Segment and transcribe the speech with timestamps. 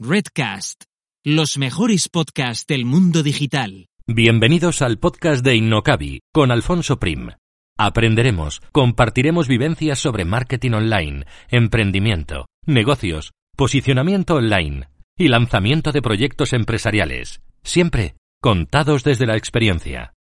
[0.00, 0.84] Redcast,
[1.24, 3.88] los mejores podcasts del mundo digital.
[4.06, 7.30] Bienvenidos al podcast de Innocabi con Alfonso Prim.
[7.76, 17.42] Aprenderemos, compartiremos vivencias sobre marketing online, emprendimiento, negocios, posicionamiento online y lanzamiento de proyectos empresariales,
[17.64, 20.14] siempre contados desde la experiencia.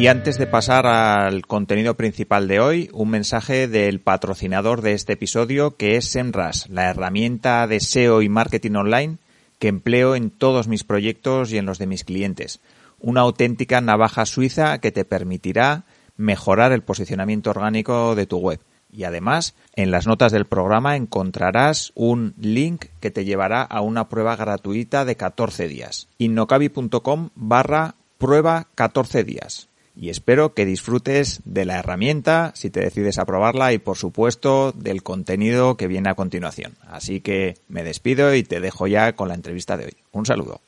[0.00, 5.12] Y antes de pasar al contenido principal de hoy, un mensaje del patrocinador de este
[5.12, 9.18] episodio que es Semras, la herramienta de SEO y marketing online
[9.58, 12.60] que empleo en todos mis proyectos y en los de mis clientes.
[12.98, 15.84] Una auténtica navaja suiza que te permitirá
[16.16, 18.60] mejorar el posicionamiento orgánico de tu web.
[18.90, 24.08] Y además, en las notas del programa encontrarás un link que te llevará a una
[24.08, 26.08] prueba gratuita de 14 días.
[26.16, 33.18] innocabi.com barra prueba 14 días y espero que disfrutes de la herramienta si te decides
[33.18, 36.76] a probarla y por supuesto del contenido que viene a continuación.
[36.86, 39.96] Así que me despido y te dejo ya con la entrevista de hoy.
[40.12, 40.60] Un saludo.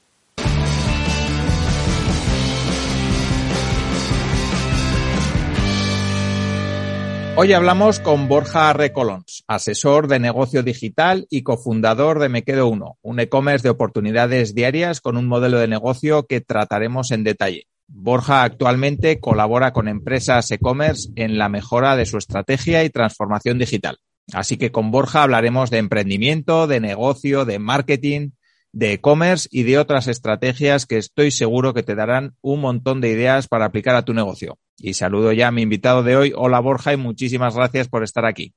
[7.35, 12.99] Hoy hablamos con Borja Recolons, asesor de negocio digital y cofundador de Me Quedo Uno,
[13.01, 17.69] un e-commerce de oportunidades diarias con un modelo de negocio que trataremos en detalle.
[17.95, 23.99] Borja actualmente colabora con empresas e-commerce en la mejora de su estrategia y transformación digital.
[24.33, 28.31] Así que con Borja hablaremos de emprendimiento, de negocio, de marketing,
[28.73, 33.11] de e-commerce y de otras estrategias que estoy seguro que te darán un montón de
[33.11, 34.59] ideas para aplicar a tu negocio.
[34.79, 36.33] Y saludo ya a mi invitado de hoy.
[36.35, 38.55] Hola Borja y muchísimas gracias por estar aquí.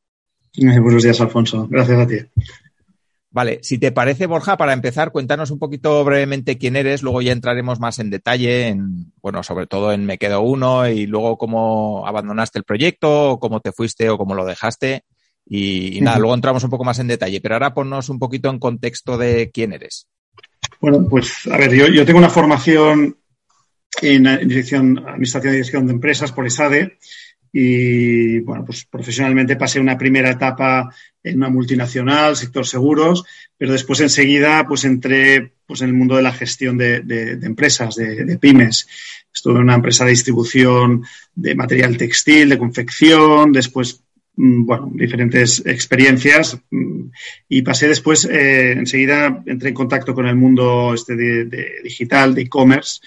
[0.58, 1.68] buenos días, Alfonso.
[1.70, 2.16] Gracias a ti.
[3.35, 7.34] Vale, si te parece, Borja, para empezar, cuéntanos un poquito brevemente quién eres, luego ya
[7.34, 12.07] entraremos más en detalle en, bueno, sobre todo en Me Quedo Uno y luego cómo
[12.07, 15.03] abandonaste el proyecto, o cómo te fuiste o cómo lo dejaste.
[15.46, 18.57] Y, nada, luego entramos un poco más en detalle, pero ahora ponnos un poquito en
[18.57, 20.07] contexto de quién eres.
[20.79, 23.17] Bueno, pues a ver, yo, tengo una formación
[24.02, 27.00] en, dirección, administración y dirección de empresas por ESADE
[27.52, 33.24] y bueno, pues profesionalmente pasé una primera etapa en una multinacional, sector seguros,
[33.58, 36.98] pero después enseguida pues entré pues en el mundo de la gestión de,
[37.42, 38.88] empresas, de, pymes.
[39.34, 44.02] Estuve en una empresa de distribución de material textil, de confección, después
[44.36, 47.08] mm, bueno, diferentes experiencias mm,
[47.50, 52.44] y pasé después, eh, enseguida entré en contacto con el mundo este de, digital, de
[52.44, 53.02] e-commerce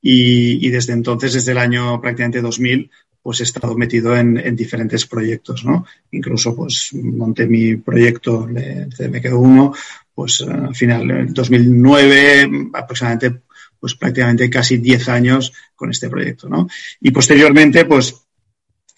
[0.00, 2.88] y, y, desde entonces, desde el año prácticamente 2000,
[3.28, 5.84] pues he estado metido en, diferentes proyectos, ¿no?
[6.12, 9.74] Incluso, pues, monté mi proyecto Me Quedo Uno,
[10.14, 13.42] pues, al final, en 2009, aproximadamente,
[13.78, 16.68] pues, prácticamente casi 10 años con este proyecto, ¿no?
[17.02, 18.14] Y posteriormente, pues,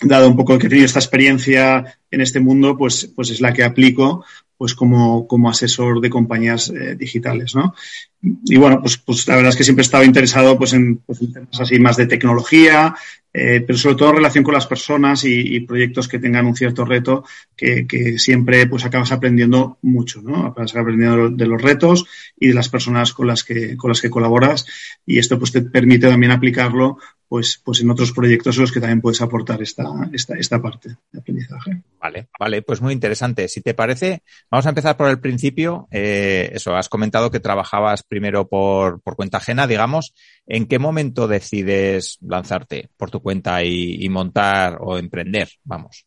[0.00, 3.52] dado un poco que he tenido esta experiencia en este mundo, pues, pues es la
[3.52, 4.24] que aplico
[4.56, 7.74] pues como, como asesor de compañías eh, digitales, ¿no?
[8.22, 11.22] Y bueno, pues, pues la verdad es que siempre he estado interesado pues en, pues
[11.22, 12.94] en temas así más de tecnología,
[13.32, 16.84] eh, pero sobre todo en relación con las personas y, proyectos que tengan un cierto
[16.84, 17.24] reto
[17.56, 20.46] que, que, siempre pues acabas aprendiendo mucho, ¿no?
[20.46, 22.06] Acabas aprendiendo de los retos
[22.38, 24.66] y de las personas con las que, con las que colaboras
[25.06, 26.98] y esto pues te permite también aplicarlo
[27.30, 30.96] pues, pues en otros proyectos en los que también puedes aportar esta, esta, esta parte
[31.12, 31.80] de aprendizaje.
[32.00, 33.46] Vale, vale, pues muy interesante.
[33.46, 35.86] Si te parece, vamos a empezar por el principio.
[35.92, 40.12] Eh, eso, has comentado que trabajabas primero por, por cuenta ajena, digamos.
[40.46, 45.48] ¿En qué momento decides lanzarte por tu cuenta y, montar o emprender?
[45.64, 46.04] Vamos.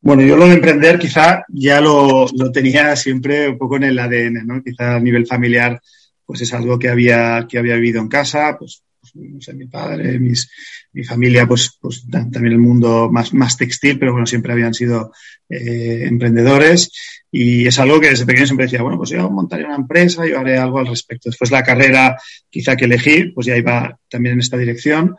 [0.00, 3.98] Bueno, yo lo de emprender quizá ya lo, lo, tenía siempre un poco en el
[3.98, 4.62] ADN, ¿no?
[4.62, 5.80] Quizá a nivel familiar,
[6.26, 8.83] pues es algo que había, que había vivido en casa, pues, pues
[9.14, 14.12] no sé, mi padre, mi familia, pues, pues también el mundo más, más textil, pero
[14.12, 15.12] bueno, siempre habían sido
[15.48, 16.90] eh, emprendedores
[17.30, 20.38] y es algo que desde pequeño siempre decía, bueno, pues yo montaré una empresa, yo
[20.38, 21.30] haré algo al respecto.
[21.30, 22.16] Después la carrera
[22.48, 25.16] quizá que elegí, pues ya iba también en esta dirección.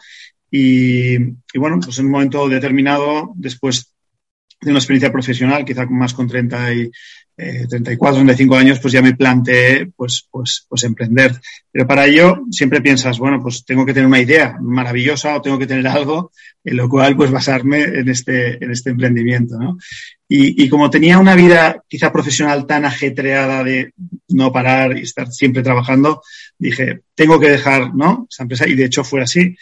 [0.49, 3.93] Y, y bueno, pues en un momento determinado, después
[4.61, 6.91] de una experiencia profesional, quizá más con 30 y,
[7.37, 11.33] eh, 34, 35 años, pues ya me planteé pues, pues, pues emprender.
[11.71, 15.59] Pero para ello siempre piensas, bueno, pues tengo que tener una idea maravillosa o tengo
[15.59, 16.31] que tener algo
[16.63, 19.77] en lo cual pues basarme en este, en este emprendimiento, ¿no?
[20.27, 23.93] Y, y como tenía una vida quizá profesional tan ajetreada de
[24.29, 26.23] no parar y estar siempre trabajando,
[26.57, 28.27] dije, tengo que dejar, ¿no?
[28.29, 29.55] Esa empresa y de hecho fue así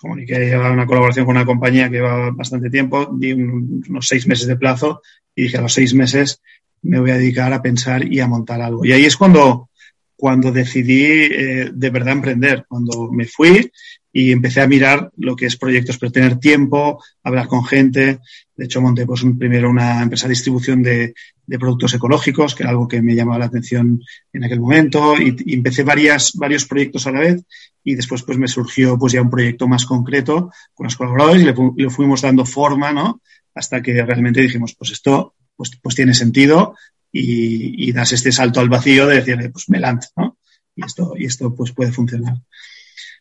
[0.00, 4.46] comuniqué llevaba una colaboración con una compañía que llevaba bastante tiempo, di unos seis meses
[4.46, 5.02] de plazo
[5.34, 6.40] y dije a los seis meses
[6.82, 8.84] me voy a dedicar a pensar y a montar algo.
[8.84, 9.70] Y ahí es cuando,
[10.16, 13.70] cuando decidí eh, de verdad emprender, cuando me fui
[14.12, 18.18] y empecé a mirar lo que es proyectos, pero tener tiempo, hablar con gente.
[18.56, 21.14] De hecho, monté pues, primero una empresa de distribución de,
[21.46, 24.02] de, productos ecológicos, que era algo que me llamaba la atención
[24.32, 27.44] en aquel momento, y, y, empecé varias, varios proyectos a la vez,
[27.84, 31.44] y después pues me surgió pues ya un proyecto más concreto con los colaboradores y
[31.44, 33.20] le, le fuimos dando forma, ¿no?
[33.54, 36.76] Hasta que realmente dijimos, pues esto pues, pues tiene sentido
[37.10, 40.38] y, y, das este salto al vacío de decir, pues me lanzo, ¿no?
[40.76, 42.36] Y esto, y esto pues puede funcionar.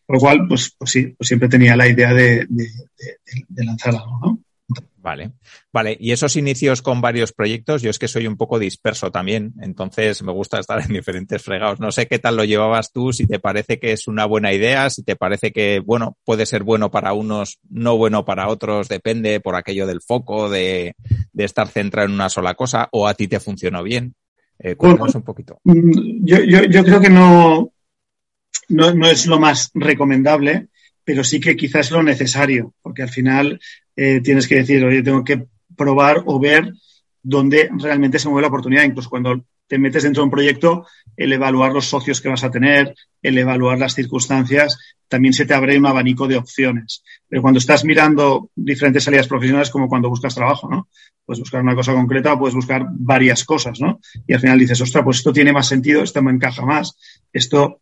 [0.06, 3.66] Por lo cual, pues, pues sí, pues siempre tenía la idea de, de, de, de
[3.66, 4.40] lanzar algo, ¿no?
[5.08, 5.32] Vale,
[5.72, 5.96] vale.
[6.02, 10.22] Y esos inicios con varios proyectos, yo es que soy un poco disperso también, entonces
[10.22, 11.80] me gusta estar en diferentes fregados.
[11.80, 14.90] No sé qué tal lo llevabas tú, si te parece que es una buena idea,
[14.90, 19.40] si te parece que, bueno, puede ser bueno para unos, no bueno para otros, depende
[19.40, 20.94] por aquello del foco, de,
[21.32, 24.14] de estar centrado en una sola cosa, o a ti te funcionó bien.
[24.60, 25.62] Eh, cuéntanos un poquito.
[25.64, 27.72] Mm, yo, yo, yo creo que no,
[28.68, 30.68] no, no es lo más recomendable
[31.08, 33.62] pero sí que quizás es lo necesario, porque al final
[33.96, 36.74] eh, tienes que decir, oye, tengo que probar o ver
[37.24, 38.84] dónde realmente se mueve la oportunidad.
[38.84, 42.52] Incluso cuando te metes dentro de un proyecto, el evaluar los socios que vas a
[42.52, 44.78] tener, el evaluar las circunstancias,
[45.08, 47.06] también se te abre un abanico de opciones.
[47.26, 50.90] Pero cuando estás mirando diferentes salidas profesionales, como cuando buscas trabajo, ¿no?
[51.26, 54.02] Puedes buscar una cosa concreta o puedes buscar varias cosas, ¿no?
[54.28, 56.98] Y al final dices, ostras, pues esto tiene más sentido, esto me encaja más,
[57.32, 57.80] esto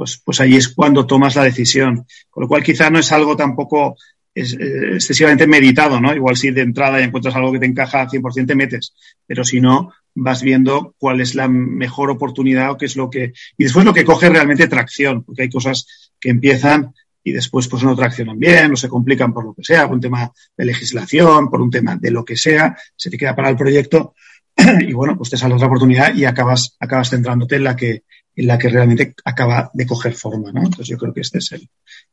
[0.00, 2.06] pues, pues ahí es cuando tomas la decisión.
[2.30, 3.98] Con lo cual quizá no es algo tampoco
[4.34, 6.14] eh, excesivamente meditado, ¿no?
[6.14, 8.94] Igual si de entrada encuentras algo que te encaja al 100% te metes,
[9.26, 13.34] pero si no, vas viendo cuál es la mejor oportunidad o qué es lo que...
[13.58, 15.86] Y después lo que coge realmente tracción, porque hay cosas
[16.18, 19.84] que empiezan y después pues no traccionan bien o se complican por lo que sea,
[19.86, 23.36] por un tema de legislación, por un tema de lo que sea, se te queda
[23.36, 24.14] para el proyecto
[24.80, 28.04] y bueno, pues te sale otra oportunidad y acabas, acabas centrándote en la que,
[28.40, 30.60] en la que realmente acaba de coger forma, ¿no?
[30.60, 31.68] Entonces yo creo que este es el,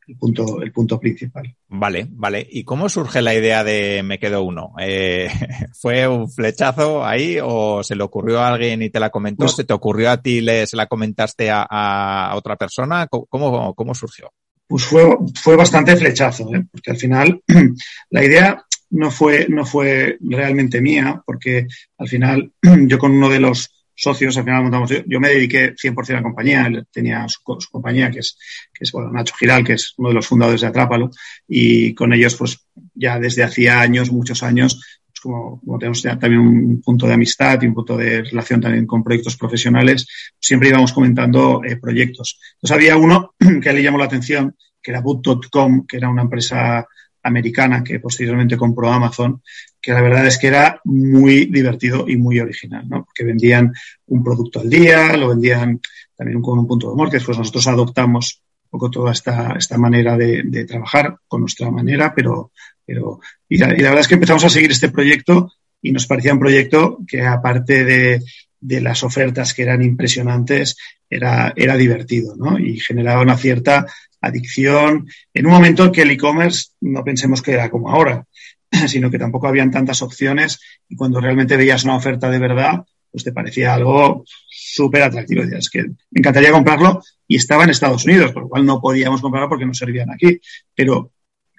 [0.06, 1.56] el punto, el punto principal.
[1.68, 2.46] Vale, vale.
[2.50, 4.74] ¿Y cómo surge la idea de me quedo uno?
[4.78, 5.30] Eh,
[5.80, 9.44] ¿Fue un flechazo ahí o se le ocurrió a alguien y te la comentó?
[9.44, 13.06] Pues, ¿Se te ocurrió a ti, le, se la comentaste a, a otra persona?
[13.06, 14.30] ¿Cómo, cómo surgió?
[14.66, 16.62] Pues fue, fue bastante flechazo, ¿eh?
[16.70, 17.42] porque al final
[18.10, 21.66] la idea no fue, no fue realmente mía, porque
[21.96, 22.52] al final
[22.86, 26.12] yo con uno de los socios, al final montamos, yo, yo me dediqué 100% a
[26.14, 28.38] la compañía, tenía su, su, compañía, que es,
[28.72, 31.10] que es bueno, Nacho Giral, que es uno de los fundadores de Atrápalo,
[31.48, 32.64] y con ellos, pues
[32.94, 37.14] ya desde hacía años, muchos años, pues como, como tenemos ya también un punto de
[37.14, 40.06] amistad y un punto de relación también con proyectos profesionales,
[40.38, 42.38] siempre íbamos comentando eh, proyectos.
[42.54, 46.86] Entonces había uno que le llamó la atención, que era boot.com, que era una empresa
[47.22, 49.42] americana que posteriormente compró Amazon,
[49.80, 53.04] que la verdad es que era muy divertido y muy original, ¿no?
[53.04, 53.72] Porque vendían
[54.06, 55.80] un producto al día, lo vendían
[56.16, 59.78] también con un punto de humor, que después nosotros adoptamos un poco toda esta, esta
[59.78, 62.52] manera de, de trabajar con nuestra manera, pero,
[62.84, 66.06] pero y la, y la, verdad es que empezamos a seguir este proyecto y nos
[66.06, 68.20] parecía un proyecto que aparte de,
[68.60, 70.76] de las ofertas que eran impresionantes,
[71.08, 72.58] era, era divertido, ¿no?
[72.58, 73.86] Y generaba una cierta
[74.20, 78.26] adicción, en un momento en que el e-commerce no pensemos que era como ahora,
[78.86, 83.24] sino que tampoco habían tantas opciones y cuando realmente veías una oferta de verdad, pues
[83.24, 85.42] te parecía algo súper atractivo.
[85.42, 89.20] Es que me encantaría comprarlo y estaba en Estados Unidos, por lo cual no podíamos
[89.20, 90.40] comprarlo porque no servían aquí.
[90.74, 91.12] Pero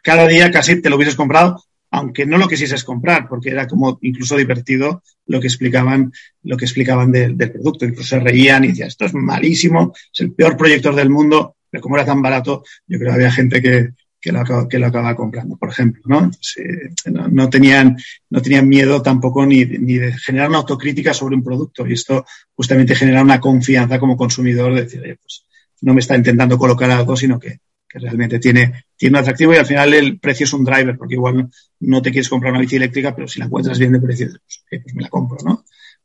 [0.04, 3.98] cada día casi te lo hubieses comprado, aunque no lo quisieses comprar, porque era como
[4.01, 6.12] incluso divertido lo que explicaban,
[6.44, 7.86] lo que explicaban de, del producto.
[7.86, 11.82] Incluso se reían y decían, esto es malísimo, es el peor proyector del mundo, pero
[11.82, 13.89] como era tan barato, yo creo que había gente que,
[14.22, 16.18] que lo, que lo acababa comprando, por ejemplo, ¿no?
[16.20, 17.98] Entonces, eh, no, no, tenían,
[18.30, 22.26] no tenían miedo tampoco ni, ni de generar una autocrítica sobre un producto y esto
[22.54, 25.46] justamente genera una confianza como consumidor de decir, oye, pues
[25.82, 29.58] no me está intentando colocar algo, sino que, que realmente tiene, tiene un atractivo y
[29.58, 31.50] al final el precio es un driver, porque igual no,
[31.80, 34.66] no te quieres comprar una bici eléctrica, pero si la encuentras bien de precio, pues,
[34.70, 35.64] eh, pues me la compro, ¿no?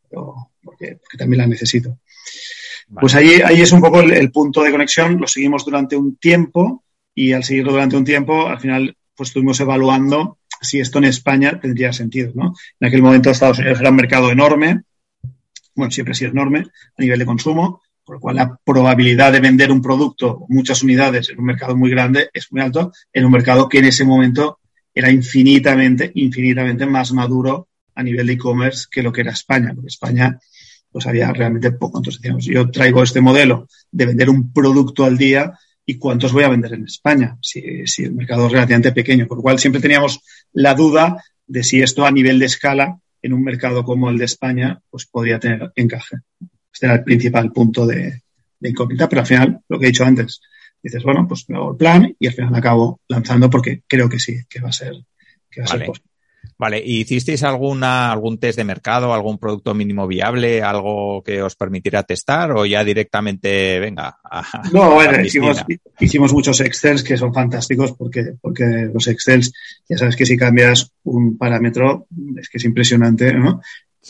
[0.08, 1.98] Pero, porque, porque también la necesito.
[2.86, 3.00] Vale.
[3.00, 6.16] Pues ahí, ahí es un poco el, el punto de conexión, lo seguimos durante un
[6.16, 6.83] tiempo
[7.14, 11.60] y al seguirlo durante un tiempo, al final, pues estuvimos evaluando si esto en España
[11.60, 12.54] tendría sentido, ¿no?
[12.80, 14.82] En aquel momento Estados Unidos era un mercado enorme,
[15.74, 16.66] bueno, siempre ha sido enorme
[16.96, 21.30] a nivel de consumo, por lo cual la probabilidad de vender un producto, muchas unidades
[21.30, 24.58] en un mercado muy grande es muy alto, en un mercado que en ese momento
[24.94, 29.88] era infinitamente, infinitamente más maduro a nivel de e-commerce que lo que era España, porque
[29.88, 30.38] España
[30.90, 31.98] pues había realmente poco.
[31.98, 35.52] Entonces decíamos, yo traigo este modelo de vender un producto al día
[35.86, 39.26] y cuántos voy a vender en España, si, si el mercado es relativamente pequeño.
[39.26, 40.20] Por lo cual siempre teníamos
[40.52, 44.24] la duda de si esto a nivel de escala en un mercado como el de
[44.24, 46.16] España, pues podría tener encaje.
[46.72, 48.22] Este era el principal punto de,
[48.60, 50.40] incógnita, pero al final, lo que he dicho antes,
[50.82, 54.18] dices, bueno, pues me hago el plan y al final acabo lanzando porque creo que
[54.18, 54.94] sí, que va a ser,
[55.50, 56.13] que va a ser posible.
[56.56, 61.56] Vale, ¿y hicisteis alguna, algún test de mercado, algún producto mínimo viable, algo que os
[61.56, 64.18] permitiera testar o ya directamente, venga?
[64.72, 65.64] no, bueno, hicimos,
[65.98, 69.52] hicimos, muchos Excels que son fantásticos porque, porque los Excels,
[69.88, 73.60] ya sabes que si cambias un parámetro, es que es impresionante, ¿no?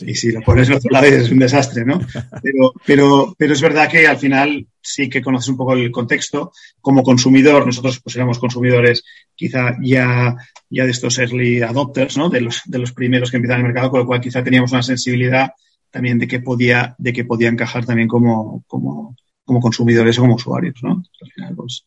[0.01, 1.99] Y si lo pones en otro lado es un desastre, ¿no?
[2.43, 6.51] Pero, pero, pero es verdad que al final sí que conoces un poco el contexto.
[6.81, 10.35] Como consumidor, nosotros pues éramos consumidores quizá ya,
[10.69, 12.29] ya de estos early adopters, ¿no?
[12.29, 14.83] De los, de los primeros que empiezan el mercado, con lo cual quizá teníamos una
[14.83, 15.51] sensibilidad
[15.89, 20.35] también de que podía, de que podía encajar también como, como, como consumidores o como
[20.35, 21.03] usuarios, ¿no?
[21.21, 21.85] Al final, pues,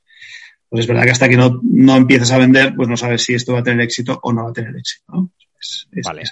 [0.69, 3.35] pues es verdad que hasta que no, no empiezas a vender, pues no sabes si
[3.35, 5.31] esto va a tener éxito o no va a tener éxito, ¿no?
[5.61, 6.23] Es, vale.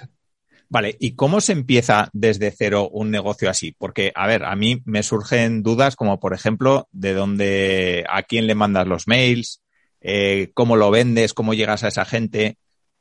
[0.69, 3.73] Vale, ¿y cómo se empieza desde cero un negocio así?
[3.77, 8.47] Porque, a ver, a mí me surgen dudas como, por ejemplo, de dónde, a quién
[8.47, 9.61] le mandas los mails,
[10.01, 12.57] eh, cómo lo vendes, cómo llegas a esa gente,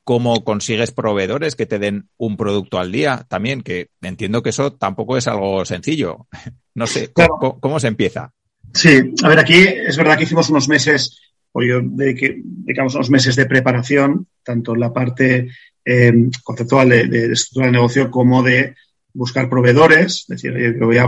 [0.06, 4.72] cómo consigues proveedores que te den un producto al día también, que entiendo que eso
[4.72, 6.28] tampoco es algo sencillo.
[6.76, 8.34] No sé, ¿cómo, se empieza?
[8.74, 11.18] Sí, a ver, aquí es verdad que hicimos unos meses,
[11.56, 15.48] o yo dedicamos unos meses de preparación, tanto en la parte
[15.82, 16.12] eh,
[16.44, 18.74] conceptual de, de, de negocio como de
[19.14, 20.98] buscar proveedores, es decir, yo voy,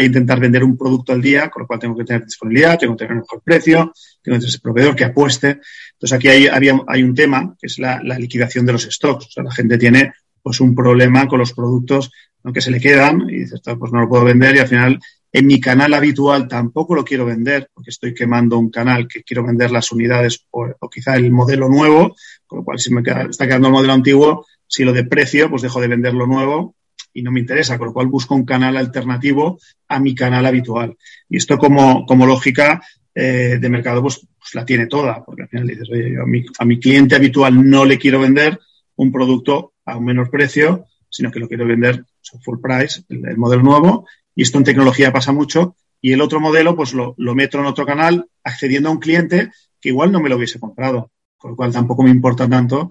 [0.00, 2.94] a, intentar vender un producto al día, con lo cual tengo que tener disponibilidad, tengo
[2.94, 5.60] que tener un mejor precio, tengo que tener ese proveedor que apueste.
[5.92, 9.26] Entonces aquí hay, había, hay un tema que es la, liquidación de los stocks.
[9.26, 12.10] O sea, la gente tiene pues un problema con los productos
[12.42, 12.54] ¿no?
[12.54, 14.98] que se le quedan y dices, pues no lo puedo vender y al final
[15.32, 19.44] en mi canal habitual tampoco lo quiero vender porque estoy quemando un canal que quiero
[19.44, 22.16] vender las unidades o, quizá el modelo nuevo,
[22.46, 25.50] con lo cual, si me queda, está quedando el modelo antiguo, si lo de precio,
[25.50, 26.74] pues dejo de vender lo nuevo
[27.12, 29.58] y no me interesa, con lo cual busco un canal alternativo
[29.88, 30.96] a mi canal habitual.
[31.28, 32.80] Y esto como, como lógica
[33.14, 36.26] eh, de mercado, pues, pues, la tiene toda, porque al final dices, oye, yo a
[36.26, 38.58] mi, a mi cliente habitual no le quiero vender
[38.96, 42.04] un producto a un menor precio, sino que lo quiero vender
[42.42, 44.06] full price, el, modelo nuevo,
[44.38, 47.66] y esto en tecnología pasa mucho, y el otro modelo, pues lo, lo meto en
[47.66, 51.56] otro canal, accediendo a un cliente que igual no me lo hubiese comprado con lo
[51.56, 52.90] cual tampoco me importa tanto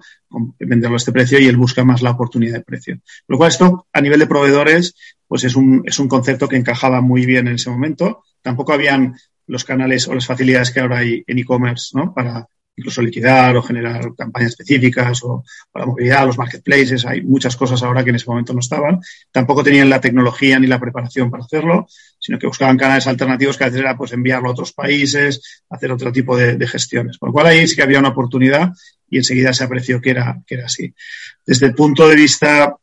[0.58, 2.94] venderlo a este precio y él busca más la oportunidad de precio.
[2.94, 4.94] Con lo cual esto, a nivel de proveedores,
[5.26, 8.22] pues es un, es un concepto que encajaba muy bien en ese momento.
[8.40, 12.14] Tampoco habían los canales o las facilidades que ahora hay en e-commerce, ¿no?
[12.14, 15.44] Para, incluso liquidar o generar campañas específicas o,
[15.74, 19.00] la movilidad, los marketplaces, hay muchas cosas ahora que en ese momento no estaban.
[19.30, 21.86] Tampoco tenían la tecnología ni la preparación para hacerlo,
[22.18, 25.92] sino que buscaban canales alternativos que a veces era pues enviarlo a otros países, hacer
[25.92, 27.18] otro tipo de, de gestiones.
[27.18, 28.72] Por lo cual ahí sí que había una oportunidad
[29.10, 30.94] y enseguida se apreció que era, que era así.
[31.44, 32.74] Desde el punto de vista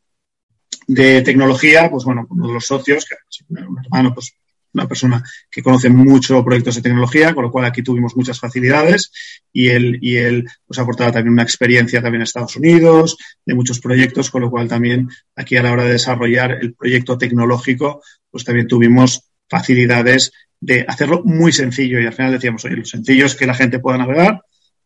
[0.86, 3.16] de tecnología, pues bueno, uno de los socios, que
[3.48, 4.34] un hermano, pues
[4.76, 9.10] una persona que conoce mucho proyectos de tecnología, con lo cual aquí tuvimos muchas facilidades
[9.52, 13.80] y él, y él pues aportaba también una experiencia también en Estados Unidos, de muchos
[13.80, 18.44] proyectos, con lo cual también aquí a la hora de desarrollar el proyecto tecnológico, pues
[18.44, 23.34] también tuvimos facilidades de hacerlo muy sencillo y al final decíamos, oye, lo sencillo es
[23.34, 24.42] que la gente pueda navegar,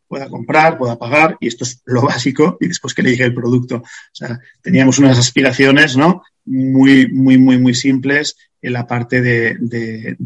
[0.06, 3.34] pueda comprar, pueda pagar, y esto es lo básico, y después que le llegue el
[3.34, 3.76] producto.
[3.76, 6.22] O sea, teníamos unas aspiraciones, ¿no?
[6.44, 10.16] Muy, muy, muy, muy simples en la parte de,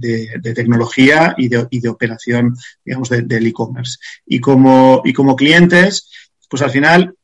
[0.54, 3.98] tecnología y de, operación, digamos, del e-commerce.
[4.26, 5.02] Y como,
[5.36, 6.10] clientes,
[6.48, 7.14] pues al final,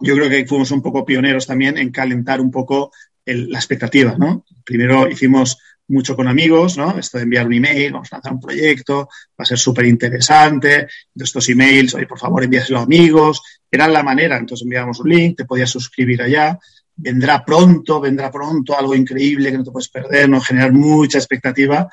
[0.00, 2.92] yo creo que fuimos un poco pioneros también en calentar un poco
[3.24, 4.44] la expectativa, ¿no?
[4.64, 5.58] Primero hicimos
[5.88, 6.98] mucho con amigos, ¿no?
[6.98, 9.08] Esto de enviar un email, vamos a lanzar un proyecto,
[9.38, 10.88] va a ser súper interesante.
[11.14, 13.42] De estos emails, oye, por favor, envíaselo a amigos.
[13.70, 16.58] Era la manera, entonces enviábamos un link, te podías suscribir allá.
[16.94, 21.88] Vendrá pronto, vendrá pronto, algo increíble que no te puedes perder, no generar mucha expectativa.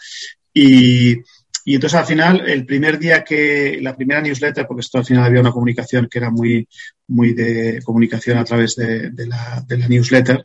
[0.53, 1.17] Y,
[1.65, 5.25] y entonces al final, el primer día que, la primera newsletter, porque esto al final
[5.25, 6.67] había una comunicación que era muy,
[7.07, 10.43] muy de comunicación a través de, la, newsletter,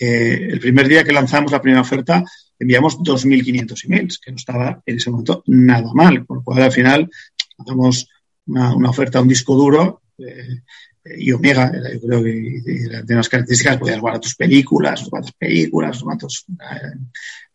[0.00, 2.24] eh, el primer día que lanzamos la primera oferta,
[2.58, 6.72] enviamos 2.500 emails, que no estaba en ese momento nada mal, por lo cual al
[6.72, 7.08] final
[7.58, 8.08] hacemos
[8.46, 10.02] una, una, oferta un disco duro
[11.04, 12.30] y Omega, yo creo que
[13.04, 16.46] de unas características, podías guardar tus películas, cuántas películas, cuántos,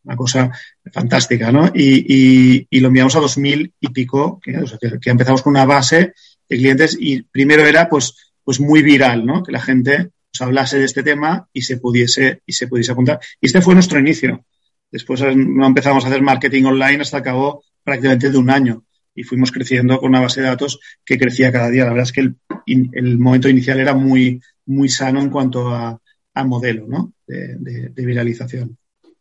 [0.03, 0.51] una cosa
[0.91, 1.71] fantástica, ¿no?
[1.73, 4.53] Y, y, lo enviamos a 2000 y pico, que,
[5.09, 6.13] empezamos con una base
[6.47, 9.41] de clientes y primero era pues, pues muy viral, ¿no?
[9.41, 13.19] Que la gente pues, hablase de este tema y se pudiese, y se pudiese apuntar.
[13.41, 14.45] Y este fue nuestro inicio.
[14.91, 18.83] Después no empezamos a hacer marketing online hasta cabo prácticamente de un año
[19.19, 21.83] y fuimos creciendo con una base de datos que crecía cada día.
[21.83, 22.37] La verdad es que el,
[22.93, 25.99] el momento inicial era muy, muy sano en cuanto a,
[26.33, 27.11] a modelo ¿no?
[27.27, 28.77] de, de, viralización.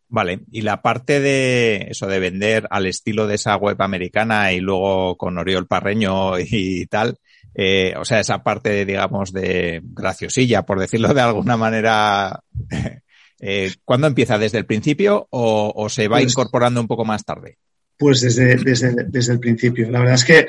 [0.09, 4.61] Vale, y la parte de eso de vender al estilo de esa web americana y
[4.61, 7.19] luego con Oriol Parreño y tal,
[7.55, 12.40] eh, o sea, esa parte, digamos, de graciosilla, por decirlo de alguna manera,
[13.40, 14.38] eh, ¿cuándo empieza?
[14.38, 17.59] ¿Desde el principio o, o se va pues, incorporando un poco más tarde?
[17.99, 19.90] Pues desde, desde, desde el principio.
[19.90, 20.47] La verdad es que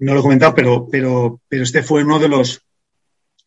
[0.00, 2.62] no lo he comentado, pero, pero, pero este fue uno de los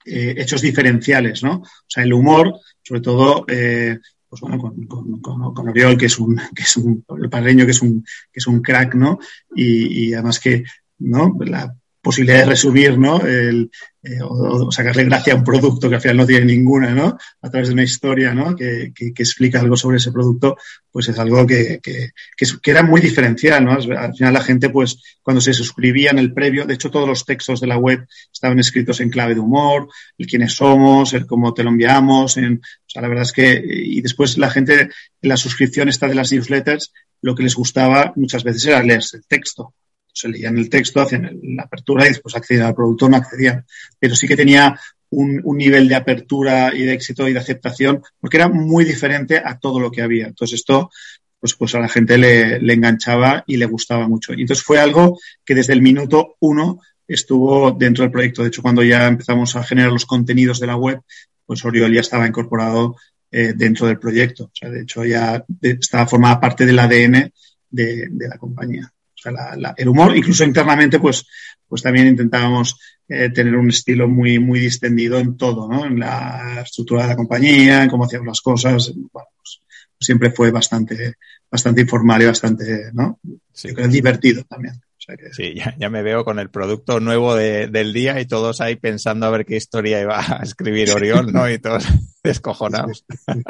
[0.05, 1.57] eh, hechos diferenciales, ¿no?
[1.57, 6.63] O sea, el humor, sobre todo, eh, pues bueno, con, Oriol, que es un, que
[6.63, 9.19] es un, el padreño, que es un, que es un crack, ¿no?
[9.55, 10.63] Y, y además que,
[10.99, 11.37] ¿no?
[11.45, 13.25] La, posibilidad de resumir, ¿no?
[13.25, 13.71] El,
[14.03, 17.17] eh, o, sacarle gracia a un producto que al final no tiene ninguna, ¿no?
[17.41, 18.57] A través de una historia, ¿no?
[18.57, 20.57] Que, que, que explica algo sobre ese producto,
[20.91, 23.71] pues es algo que, que, que, era muy diferencial, ¿no?
[23.71, 27.23] Al final la gente, pues, cuando se suscribía en el previo, de hecho todos los
[27.23, 31.53] textos de la web estaban escritos en clave de humor, el quiénes somos, el cómo
[31.53, 34.81] te lo enviamos, en, o sea, la verdad es que, y después la gente,
[35.21, 36.91] en la suscripción esta de las newsletters,
[37.21, 39.73] lo que les gustaba muchas veces era leerse el texto
[40.13, 43.65] se leían el texto, hacían la apertura y después accedían al producto, no accedían.
[43.99, 44.79] Pero sí que tenía
[45.09, 49.41] un, un, nivel de apertura y de éxito y de aceptación, porque era muy diferente
[49.43, 50.27] a todo lo que había.
[50.27, 50.91] Entonces esto,
[51.39, 54.33] pues, pues a la gente le, enganchaba y le gustaba mucho.
[54.33, 58.43] Y entonces fue algo que desde el minuto uno estuvo dentro del proyecto.
[58.43, 61.01] De hecho, cuando ya empezamos a generar los contenidos de la web,
[61.45, 62.95] pues Oriol ya estaba incorporado
[63.31, 64.45] eh, dentro del proyecto.
[64.45, 67.31] O sea, de hecho, ya estaba formada parte del ADN
[67.69, 71.25] de, de la compañía sea, la, la, el humor, incluso internamente, pues,
[71.67, 72.77] pues también intentábamos
[73.07, 75.85] eh, tener un estilo muy, muy distendido en todo, ¿no?
[75.85, 78.93] En la estructura de la compañía, en cómo hacíamos las cosas.
[78.95, 79.59] Bueno, pues,
[79.99, 81.15] siempre fue bastante,
[81.49, 83.19] bastante informal y bastante, ¿no?
[83.51, 83.69] Sí.
[83.69, 84.75] Yo creo divertido también.
[84.75, 85.33] O sea que...
[85.33, 88.77] Sí, ya, ya, me veo con el producto nuevo de, del día y todos ahí
[88.77, 91.49] pensando a ver qué historia iba a escribir Oriol, ¿no?
[91.49, 91.85] Y todos
[92.23, 93.05] descojonados.
[93.09, 93.43] Sí, sí,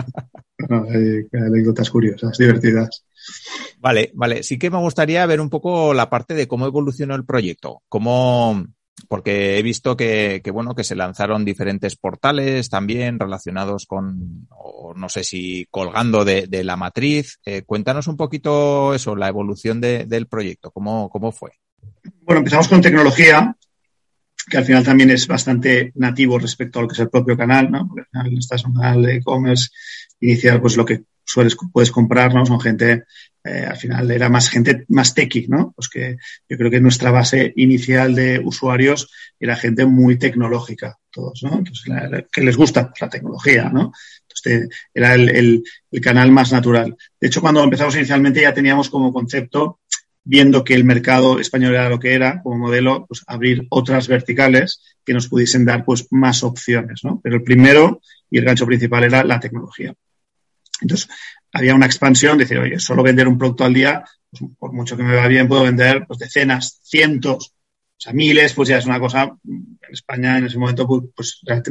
[0.70, 3.06] no, hay anécdotas curiosas, divertidas.
[3.80, 4.44] Vale, vale.
[4.44, 8.66] Sí que me gustaría ver un poco la parte de cómo evolucionó el proyecto, cómo,
[9.08, 15.10] porque he visto que, bueno, que se lanzaron diferentes portales también relacionados con, o no
[15.10, 17.40] sé si colgando de, la matriz.
[17.46, 21.52] Eh, cuéntanos un poquito eso, la evolución de, del proyecto, ¿cómo, cómo fue.
[22.22, 23.56] Bueno, empezamos con tecnología,
[24.50, 27.70] que al final también es bastante nativo respecto a lo que es el propio canal,
[27.72, 27.90] ¿no?
[27.98, 29.70] Al final estás un canal de e-commerce
[30.20, 32.46] inicial, pues lo que sueles, puedes comprar, ¿no?
[32.46, 33.04] Son gente
[33.46, 35.74] eh, al final era más gente más techy, ¿no?
[35.76, 41.44] Pues que yo creo que nuestra base inicial de usuarios era gente muy tecnológica, todos,
[41.44, 41.58] ¿no?
[41.58, 43.92] Entonces, la, que les gusta pues, la tecnología, ¿no?
[44.22, 45.64] Entonces, era el,
[46.02, 46.96] canal más natural.
[47.20, 49.80] De hecho, cuando empezamos inicialmente ya teníamos como concepto,
[50.24, 54.82] viendo que el mercado español era lo que era, como modelo, pues abrir otras verticales
[55.04, 57.20] que nos pudiesen dar pues más opciones, ¿no?
[57.22, 58.00] Pero el primero
[58.32, 59.94] y el gancho principal era la tecnología.
[60.82, 61.10] Entonces,
[61.52, 65.04] había una expansión, decir, oye, solo vender un producto al día, pues por mucho que
[65.04, 69.00] me va bien, puedo vender pues, decenas, cientos, o sea, miles, pues ya es una
[69.00, 71.64] cosa, en España en ese momento, pues, pues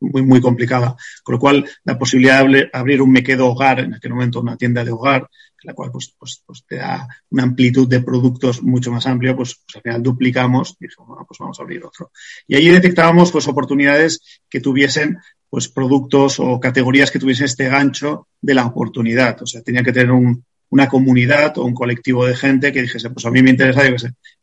[0.00, 0.96] muy, muy complicada.
[1.22, 4.56] Con lo cual, la posibilidad de abrir un me quedo hogar, en aquel momento una
[4.56, 5.28] tienda de hogar,
[5.62, 9.54] la cual pues, pues, pues te da una amplitud de productos mucho más amplio, pues,
[9.64, 12.10] pues al final duplicamos y dijimos, bueno, pues vamos a abrir otro.
[12.46, 15.18] Y allí detectábamos pues oportunidades que tuviesen
[15.48, 19.42] pues productos o categorías que tuviesen este gancho de la oportunidad.
[19.42, 23.10] O sea, tenía que tener un, una comunidad o un colectivo de gente que dijese,
[23.10, 23.96] pues a mí me interesa, yo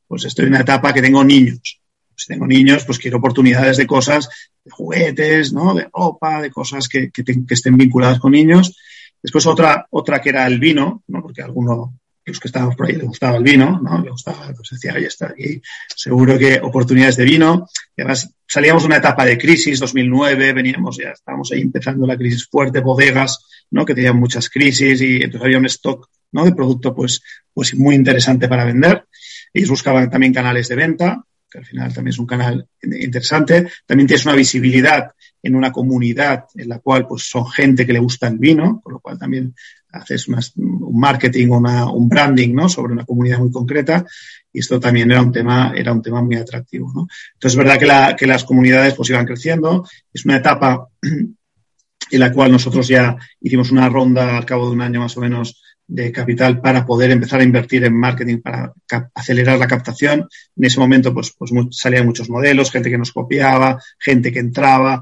[0.08, 1.82] pues estoy en una etapa que tengo niños.
[2.15, 4.27] Si tengo niños, pues quiero oportunidades de cosas,
[4.65, 5.73] de juguetes, ¿no?
[5.75, 8.75] De ropa, de cosas que, que, que estén vinculadas con niños.
[9.21, 11.21] Después otra, otra que era el vino, ¿no?
[11.21, 11.99] Porque alguno
[12.32, 14.03] los que estábamos por ahí le gustaba el vino, ¿no?
[14.03, 15.62] Le gustaba, pues decía, oye, está aquí,
[15.95, 17.69] seguro que oportunidades de vino.
[17.95, 22.17] Y además, salíamos de una etapa de crisis, 2009, veníamos, ya estábamos ahí empezando la
[22.17, 23.39] crisis fuerte, bodegas,
[23.71, 23.86] ¿no?
[23.86, 26.43] Que tenían muchas crisis y entonces había un stock, ¿no?
[26.43, 27.21] De producto, pues,
[27.53, 29.06] pues muy interesante para vender.
[29.53, 33.67] Ellos buscaban también canales de venta, que al final también es un canal interesante.
[33.86, 35.12] También tienes una visibilidad
[35.43, 38.93] en una comunidad en la cual, pues, son gente que le gusta el vino, con
[38.93, 39.54] lo cual también
[39.91, 42.69] haces un marketing, una, un branding, ¿no?
[42.69, 44.06] Sobre una comunidad muy concreta
[44.52, 46.88] y esto también era un tema, era un tema muy atractivo.
[46.89, 49.88] Entonces, es verdad que las comunidades pues iban creciendo.
[50.12, 54.82] Es una etapa en la cual nosotros ya hicimos una ronda al cabo de un
[54.82, 58.73] año más o menos de capital para poder empezar a invertir en marketing, para
[59.13, 60.28] acelerar la captación.
[60.56, 65.02] En ese momento, pues, pues salían muchos modelos, gente que nos copiaba, gente que entraba,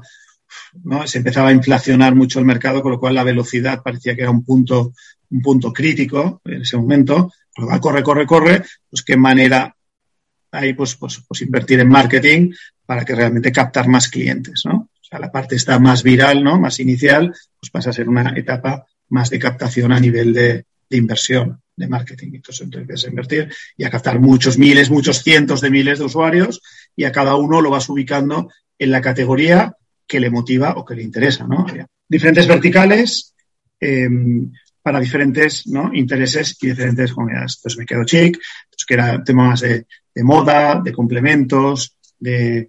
[1.06, 4.30] Se empezaba a inflacionar mucho el mercado, con lo cual la velocidad parecía que era
[4.30, 4.92] un punto,
[5.30, 7.32] un punto crítico en ese momento.
[7.80, 9.74] Corre, corre, corre, pues qué manera
[10.50, 12.52] hay, pues, pues, pues invertir en marketing
[12.84, 14.88] para que realmente captar más clientes, ¿no?
[14.92, 16.58] O sea, la parte está más viral, ¿no?
[16.58, 20.96] Más inicial, pues pasa a ser una etapa más de captación a nivel de, de
[20.96, 22.32] inversión de marketing.
[22.34, 26.62] Entonces, empiezas a invertir y a captar muchos miles, muchos cientos de miles de usuarios
[26.94, 30.94] y a cada uno lo vas ubicando en la categoría que le motiva o que
[30.94, 31.66] le interesa, ¿no?
[32.08, 33.34] Diferentes verticales
[33.80, 34.08] eh,
[34.82, 35.92] para diferentes ¿no?
[35.92, 37.56] intereses y diferentes comunidades.
[37.56, 38.38] Entonces me quedo chic,
[38.86, 42.68] que era temas de, de moda, de complementos, de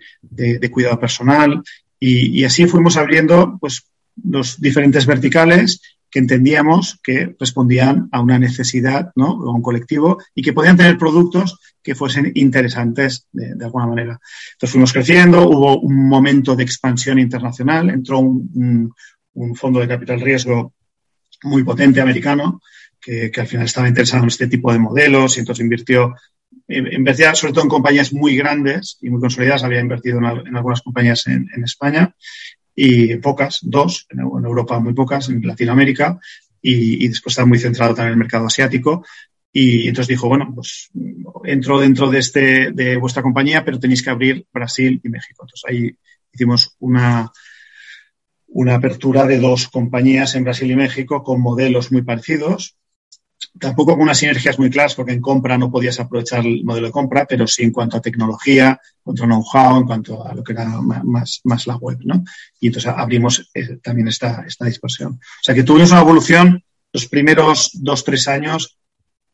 [0.72, 1.62] cuidado personal
[2.00, 3.84] y, y, así fuimos abriendo pues
[4.24, 9.28] los diferentes verticales que entendíamos que respondían a una necesidad, ¿no?
[9.28, 14.20] A un colectivo y que podían tener productos que fuesen interesantes de, alguna manera.
[14.54, 18.92] Entonces fuimos creciendo, hubo un momento de expansión internacional, entró un,
[19.34, 20.74] un, fondo de capital riesgo
[21.44, 22.62] muy potente americano
[23.00, 26.14] que, que, al final estaba interesado en este tipo de modelos y entonces invirtió,
[26.68, 30.82] invertía sobre todo en compañías muy grandes y muy consolidadas, había invertido en, en algunas
[30.82, 32.14] compañías en, en España
[32.80, 36.20] y pocas, dos, en, Europa muy pocas, en Latinoamérica,
[36.62, 39.04] y, y, después estaba muy centrado también en el mercado asiático.
[39.52, 40.92] Y entonces dijo, bueno, pues
[41.46, 45.44] entro dentro de, este, de vuestra compañía, pero tenéis que abrir Brasil y México.
[45.44, 45.98] Entonces ahí
[46.32, 47.32] hicimos una,
[48.46, 52.78] una apertura de dos compañías en Brasil y México con modelos muy parecidos,
[53.60, 56.92] tampoco con unas sinergias muy claras, porque en compra no podías aprovechar el modelo de
[56.92, 60.44] compra, pero sí en cuanto a tecnología, en cuanto a know-how, en cuanto a lo
[60.44, 62.24] que era más, más la web, ¿no?
[62.60, 65.14] Y entonces abrimos eh, también esta, esta dispersión.
[65.14, 68.78] O sea que tuvimos una evolución los primeros dos, tres años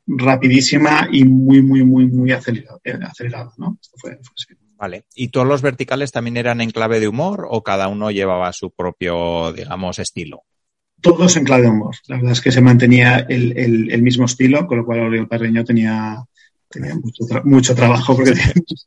[0.05, 2.97] rapidísima y muy, muy, muy, muy acelerado, eh,
[3.57, 3.77] ¿no?
[3.81, 4.63] Esto fue, fue así.
[4.75, 5.05] Vale.
[5.15, 8.71] ¿Y todos los verticales también eran en clave de humor o cada uno llevaba su
[8.71, 10.43] propio, digamos, estilo?
[11.03, 11.95] Todos en clave de humor.
[12.07, 15.27] La verdad es que se mantenía el, el, el mismo estilo, con lo cual Aurelio
[15.27, 16.23] Parreño tenía,
[16.69, 18.33] tenía mucho, tra mucho, trabajo porque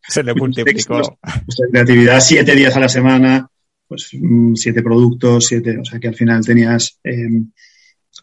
[0.09, 1.03] se le multiplicó.
[1.03, 3.47] Textos, creatividad, siete días a la semana,
[3.87, 4.11] pues
[4.55, 7.43] siete productos, siete, o sea que al final tenías, eh,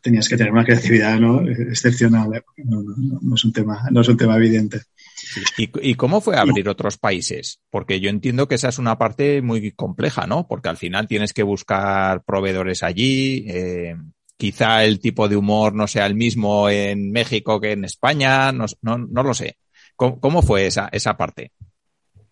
[0.02, 1.48] tenías que tener una creatividad ¿no?
[1.48, 2.44] excepcional.
[2.66, 4.82] No, no, no, es un tema, no es un tema evidente.
[5.58, 7.60] ¿Y, ¿Y, cómo fue abrir otros países?
[7.70, 10.48] Porque yo entiendo que esa es una parte muy compleja, ¿no?
[10.48, 13.46] Porque al final tienes que buscar proveedores allí.
[13.48, 13.96] Eh,
[14.38, 18.52] quizá el tipo de humor no sea el mismo en México que en España.
[18.52, 19.58] No, no, no lo sé.
[19.96, 21.52] ¿Cómo, ¿Cómo, fue esa, esa parte?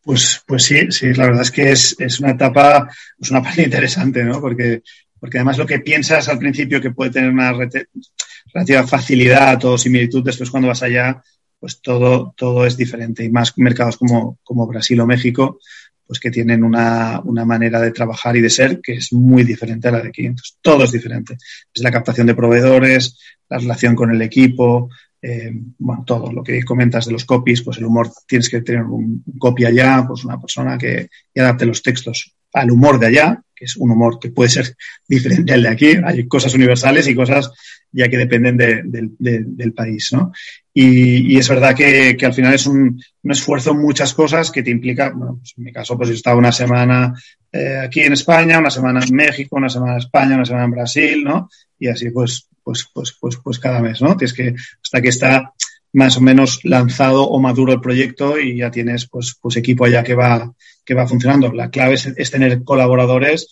[0.04, 3.64] Pues, pues sí, sí, la verdad es que es, es una etapa, es una parte
[3.64, 4.42] interesante, ¿no?
[4.42, 4.82] Porque,
[5.20, 10.24] porque además lo que piensas al principio que puede tener una relativa facilidad o similitud,
[10.24, 11.22] después cuando vas allá,
[11.62, 13.24] pues todo, todo es diferente.
[13.24, 15.60] Y más mercados como, como Brasil o México,
[16.08, 19.88] pues que tienen una, una, manera de trabajar y de ser que es muy diferente
[19.88, 20.26] a la de aquí.
[20.26, 21.38] Entonces, todo es diferente.
[21.72, 24.90] Es la captación de proveedores, la relación con el equipo,
[25.22, 28.84] eh, bueno, todo lo que comentas de los copies, pues el humor, tienes que tener
[28.84, 33.44] un, copy allá, pues una persona que, que adapte los textos al humor de allá,
[33.56, 34.76] que es un humor que puede ser
[35.08, 35.94] diferente al de aquí.
[36.04, 37.52] Hay cosas universales y cosas
[37.92, 40.32] ya que dependen de, de, de, del país, ¿no?
[40.74, 44.52] Y, y es verdad que, que, al final es un, un, esfuerzo en muchas cosas
[44.52, 47.14] que te implica, bueno, pues en mi caso, pues he estado una semana
[47.52, 50.72] eh, aquí en España, una semana en México, una semana en España, una semana en
[50.72, 51.50] Brasil, ¿no?
[51.78, 54.16] Y así pues, pues, pues, pues, pues cada mes, ¿no?
[54.16, 55.54] Tienes que, hasta que está
[55.94, 60.04] más o menos lanzado o maduro el proyecto y ya tienes pues, pues equipo allá
[60.04, 60.54] que va,
[60.86, 61.52] que va funcionando.
[61.52, 63.50] La clave es, es tener colaboradores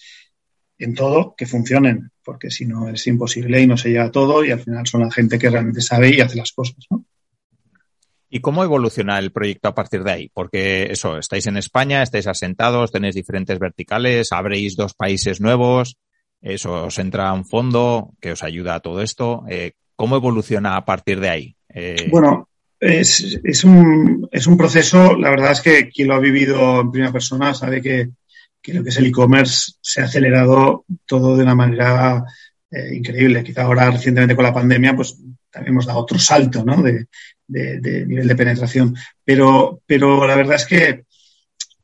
[0.80, 4.44] en todo que funcionen, porque si no es imposible y no se llega a todo
[4.44, 7.06] y al final son la gente que realmente sabe y hace las cosas, ¿no?
[8.32, 10.32] ¿Y cómo evoluciona el proyecto a partir de ahí?
[10.32, 15.98] Porque eso, estáis en España, estáis asentados, tenéis diferentes verticales, abréis dos países nuevos,
[16.40, 19.44] eso os entra un fondo que os ayuda a todo esto.
[19.50, 21.56] Eh, ¿Cómo evoluciona a partir de ahí?
[21.70, 22.08] Eh...
[22.12, 22.48] Bueno,
[22.80, 26.92] es, es, un, es un proceso, la verdad es que quien lo ha vivido en
[26.92, 28.10] primera persona sabe que,
[28.66, 32.24] lo que es el e-commerce se ha acelerado todo de una manera
[32.72, 33.44] eh, increíble.
[33.44, 35.18] Quizá ahora recientemente con la pandemia, pues
[35.50, 36.82] también hemos dado otro salto, ¿no?
[36.82, 37.08] De,
[37.48, 38.96] nivel de penetración.
[39.24, 41.06] Pero, pero la verdad es que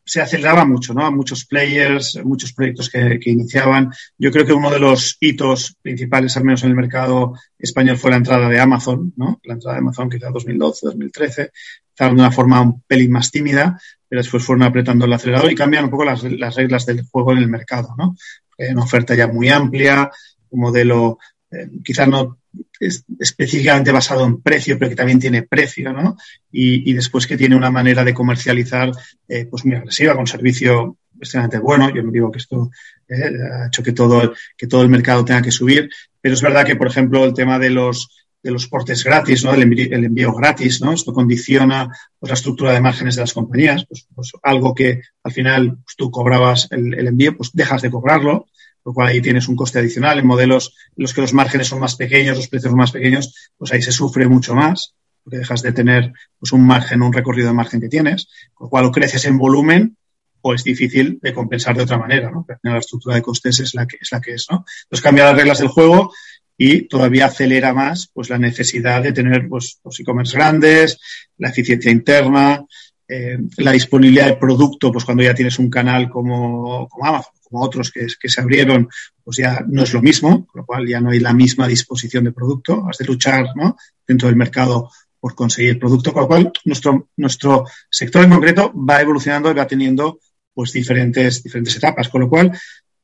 [0.05, 1.11] se aceleraba mucho, ¿no?
[1.11, 3.91] Muchos players, muchos proyectos que, iniciaban.
[4.17, 8.11] Yo creo que uno de los hitos principales, al menos en el mercado español, fue
[8.11, 9.39] la entrada de Amazon, ¿no?
[9.43, 11.51] La entrada de Amazon quizá 2012, 2013,
[11.89, 15.55] estaban de una forma un pelín más tímida, pero después fueron apretando el acelerador y
[15.55, 16.21] cambian un poco las,
[16.55, 18.15] reglas del juego en el mercado, ¿no?
[18.57, 20.09] Hay una oferta ya muy amplia,
[20.49, 21.17] un modelo
[21.51, 22.37] eh, quizás no
[22.79, 26.17] es específicamente basado en precio, pero que también tiene precio, ¿no?
[26.51, 28.91] Y, después que tiene una manera de comercializar
[29.27, 31.93] eh, pues muy agresiva, con servicio extremadamente bueno.
[31.93, 32.69] Yo no digo que esto
[33.07, 35.89] eh, ha hecho que todo, que todo el mercado tenga que subir,
[36.21, 39.55] pero es verdad que, por ejemplo, el tema de los de los portes gratis, ¿no?
[39.55, 40.93] El envío, gratis, ¿no?
[40.93, 43.85] Esto condiciona pues, la estructura de márgenes de las compañías.
[43.89, 48.47] Pues, pues algo que al final pues, tú cobrabas el, envío, pues dejas de cobrarlo
[48.85, 50.19] lo cual ahí tienes un coste adicional.
[50.19, 53.33] En modelos en los que los márgenes son más pequeños, los precios son más pequeños,
[53.57, 57.47] pues ahí se sufre mucho más, porque dejas de tener pues, un margen, un recorrido
[57.47, 59.97] de margen que tienes, con lo cual o creces en volumen
[60.41, 62.45] o es difícil de compensar de otra manera, ¿no?
[62.61, 64.63] la estructura de costes es la que es, la que es ¿no?
[64.83, 66.13] Entonces cambia las reglas del juego
[66.57, 70.99] y todavía acelera más pues la necesidad de tener pues, los e-commerce grandes,
[71.37, 72.65] la eficiencia interna,
[73.07, 77.91] eh, la disponibilidad de producto, pues cuando ya tienes un canal como, Amazon, como otros
[77.91, 78.89] que, que, se abrieron,
[79.23, 82.23] pues ya no es lo mismo, con lo cual ya no hay la misma disposición
[82.23, 83.77] de producto, has de luchar ¿no?
[84.07, 84.89] dentro del mercado
[85.19, 89.67] por conseguir producto, con lo cual nuestro, nuestro sector en concreto va evolucionando y va
[89.67, 90.19] teniendo
[90.53, 92.51] pues diferentes, diferentes etapas, con lo cual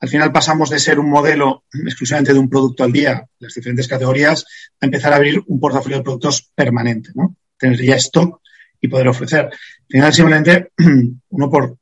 [0.02, 3.88] al final pasamos de ser un modelo exclusivamente de un producto al día, las diferentes
[3.88, 4.46] categorías,
[4.80, 7.36] a empezar a abrir un portafolio de productos permanente, ¿no?
[7.58, 8.42] Tener ya stock
[8.82, 9.46] y poder ofrecer.
[9.46, 10.72] Al final, simplemente,
[11.30, 11.78] uno por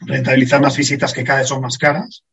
[0.00, 2.24] rentabilizar las visitas que cada vez son más caras,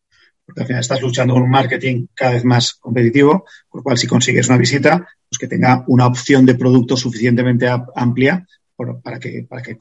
[0.46, 3.98] porque al final estás luchando con un marketing cada vez más competitivo, por lo cual
[3.98, 8.48] si consigues una visita, pues que tenga una opción de producto suficientemente amplia
[9.04, 9.78] para que, para que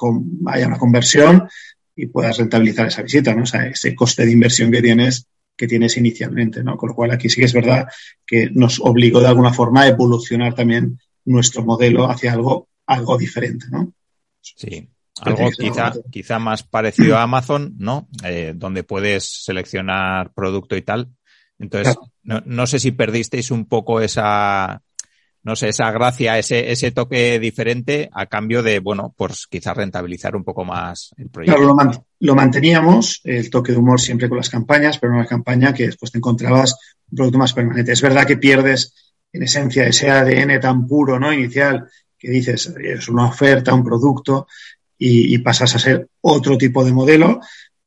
[0.46, 1.48] haya una conversión
[1.94, 3.42] y puedas rentabilizar esa visita, ¿no?
[3.42, 5.26] O sea, ese coste de inversión que tienes
[5.56, 6.76] que tienes inicialmente, ¿no?
[6.76, 7.86] Con lo cual aquí sí que es verdad
[8.26, 13.66] que nos obligó de alguna forma a evolucionar también nuestro modelo hacia algo, algo diferente,
[13.70, 13.92] ¿no?
[14.40, 14.88] Sí,
[15.20, 18.08] algo quizá, quizá más parecido a Amazon, ¿no?
[18.24, 21.08] Eh, donde puedes seleccionar producto y tal.
[21.58, 24.82] Entonces, no, no, sé si perdisteis un poco esa,
[25.44, 30.36] no sé, esa gracia, ese, ese toque diferente a cambio de, bueno, pues quizás rentabilizar
[30.36, 31.58] un poco más el proyecto.
[31.58, 35.74] Claro, lo, lo, manteníamos, el toque de humor siempre con las campañas, pero una campaña
[35.74, 36.76] que después te encontrabas
[37.10, 37.92] un producto más permanente.
[37.92, 38.94] Es verdad que pierdes
[39.32, 41.32] en esencia ese ADN tan puro, ¿no?
[41.32, 44.46] Inicial, que dices, es una oferta, un producto,
[45.04, 47.40] y, pasas a ser otro tipo de modelo,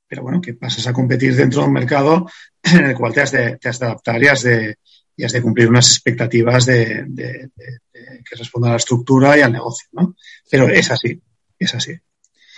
[0.06, 2.30] pero bueno, que pasas a competir dentro de un mercado
[2.63, 4.76] en el cual te has de, te has de adaptar y has de,
[5.17, 7.06] y has de cumplir unas expectativas de,
[7.93, 10.15] que respondan a la estructura y al negocio, ¿no?
[10.49, 11.21] Pero es así,
[11.58, 11.93] es así.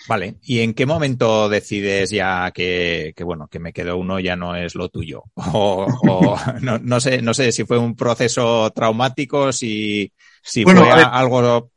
[0.07, 4.37] Vale, ¿y en qué momento decides ya que, que bueno, que me quedo uno ya
[4.37, 5.23] no es lo tuyo?
[5.53, 10.89] O, o no, no, sé, no sé si fue un proceso traumático, si, si fue
[10.89, 11.71] algo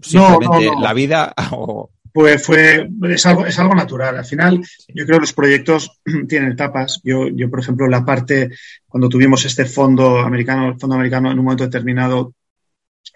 [0.00, 4.16] simplemente la vida o pues fue, es algo, es algo natural.
[4.18, 7.00] Al final, yo creo que los proyectos tienen etapas.
[7.04, 8.50] Yo, yo, por ejemplo, la parte,
[8.88, 12.34] cuando tuvimos este fondo americano, el fondo americano en un momento determinado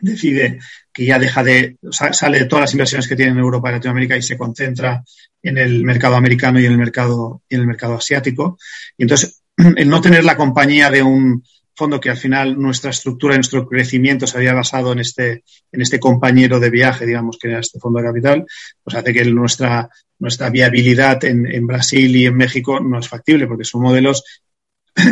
[0.01, 0.61] decide
[0.93, 4.17] que ya deja de, sale de todas las inversiones que tiene en Europa y Latinoamérica
[4.17, 5.03] y se concentra
[5.43, 8.57] en el mercado americano y en el mercado, y en el mercado asiático.
[8.97, 11.43] Y entonces, el no tener la compañía de un,
[11.75, 15.99] fondo que al final nuestra estructura nuestro crecimiento se había basado en este, en este
[15.99, 18.47] compañero de viaje, digamos, que era este fondo de capital,
[18.83, 23.47] pues hace que nuestra, nuestra viabilidad en, en Brasil y en México no es factible,
[23.47, 24.23] porque son modelos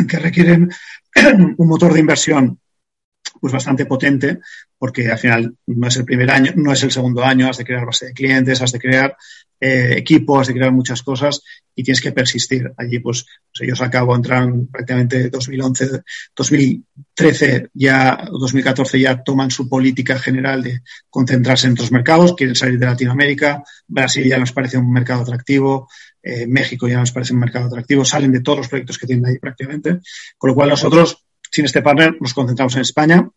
[0.07, 0.69] que requieren
[1.57, 2.60] un motor de inversión
[3.41, 4.39] pues bastante potente,
[4.77, 7.65] porque al final no es el primer año, no es el segundo año, has de
[7.65, 9.17] crear base de clientes, has de crear
[9.59, 11.41] eh, equipo, has de crear muchas cosas
[11.75, 12.71] y tienes que persistir.
[12.77, 16.01] Allí, pues, pues ellos acabo entran prácticamente 2011,
[16.35, 22.77] 2013 ya, 2014 ya toman su política general de concentrarse en otros mercados, quieren salir
[22.77, 25.89] de Latinoamérica, Brasil ya nos parece un mercado atractivo,
[26.21, 29.25] eh, México ya nos parece un mercado atractivo, salen de todos los proyectos que tienen
[29.25, 29.99] ahí prácticamente,
[30.37, 33.29] con lo cual nosotros, sin este partner, nos concentramos en España,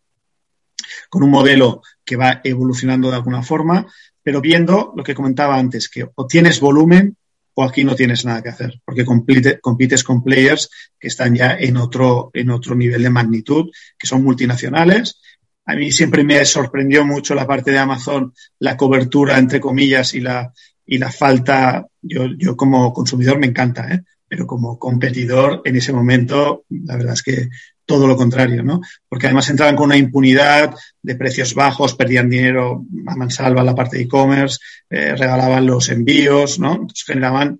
[1.09, 3.85] con un modelo que va evolucionando de alguna forma,
[4.23, 7.15] pero viendo lo que comentaba antes, que o tienes volumen
[7.53, 11.77] o aquí no tienes nada que hacer, porque compites con players que están ya en
[11.77, 15.21] otro, en otro nivel de magnitud, que son multinacionales.
[15.65, 20.19] A mí siempre me sorprendió mucho la parte de Amazon, la cobertura, entre comillas, y
[20.19, 20.51] la,
[20.85, 24.03] y la falta, yo, yo como consumidor me encanta, ¿eh?
[24.27, 27.49] pero como competidor en ese momento, la verdad es que
[27.85, 28.81] todo lo contrario, ¿no?
[29.07, 33.97] Porque además entraban con una impunidad de precios bajos, perdían dinero a mansalva la parte
[33.97, 36.73] de e-commerce, eh, regalaban los envíos, ¿no?
[36.73, 37.59] Entonces generaban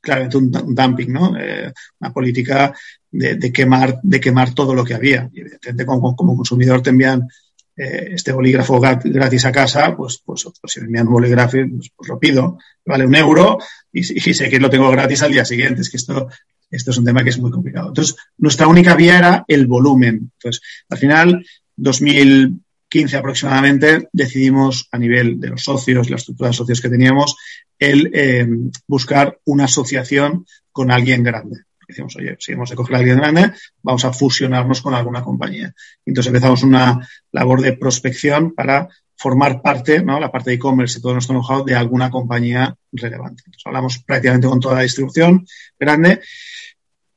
[0.00, 1.36] claramente un, dumping, ¿no?
[1.38, 2.74] Eh, una política
[3.10, 5.28] de, quemar, de quemar todo lo que había.
[5.32, 7.28] Y evidentemente, como, consumidor te envían
[7.76, 11.90] eh, este bolígrafo gratis a casa, pues, pues, pues, si me envían un bolígrafo, pues,
[11.94, 13.58] pues, lo pido, vale un euro
[13.92, 15.82] y, sé que lo tengo gratis al día siguiente.
[15.82, 16.28] Es que esto,
[16.70, 17.88] esto es un tema que es muy complicado.
[17.88, 20.30] Entonces, nuestra única vía era el volumen.
[20.34, 26.80] Entonces, al final, 2015 aproximadamente, decidimos a nivel de los socios, la estructura de socios
[26.80, 27.36] que teníamos,
[27.78, 28.46] el eh,
[28.86, 31.64] buscar una asociación con alguien grande.
[31.86, 33.52] Decimos, oye, si hemos de coger a alguien grande,
[33.82, 35.72] vamos a fusionarnos con alguna compañía.
[36.04, 40.20] Entonces empezamos una labor de prospección para formar parte, ¿no?
[40.20, 43.44] la parte de e-commerce y todo nuestro know-how de alguna compañía relevante.
[43.46, 45.46] Entonces hablamos prácticamente con toda la distribución
[45.78, 46.20] grande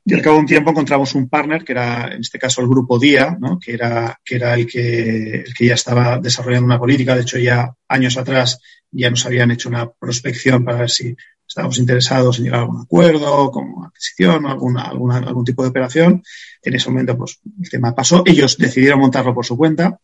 [0.04, 2.68] y al cabo de un tiempo encontramos un partner, que era en este caso el
[2.68, 3.58] grupo DIA, ¿no?
[3.58, 7.14] que, era, que era el que, el que ya estaba desarrollando una política.
[7.14, 8.58] De hecho, ya años atrás
[8.90, 11.14] ya nos habían hecho una prospección para ver si
[11.46, 15.68] estábamos interesados en llegar a algún acuerdo, como adquisición o alguna, alguna, algún tipo de
[15.68, 16.22] operación.
[16.62, 18.22] En ese momento, pues el tema pasó.
[18.24, 19.98] Ellos decidieron montarlo por su cuenta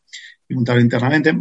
[0.48, 1.34] y montarlo internamente.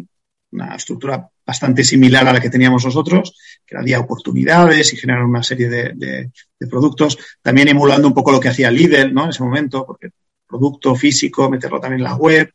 [0.55, 5.43] Una estructura bastante similar a la que teníamos nosotros, que había oportunidades y generar una
[5.43, 7.17] serie de, de, productos.
[7.41, 9.25] También emulando un poco lo que hacía Lidl, ¿no?
[9.25, 10.09] En ese momento, porque
[10.47, 12.51] producto físico, meterlo también en la web.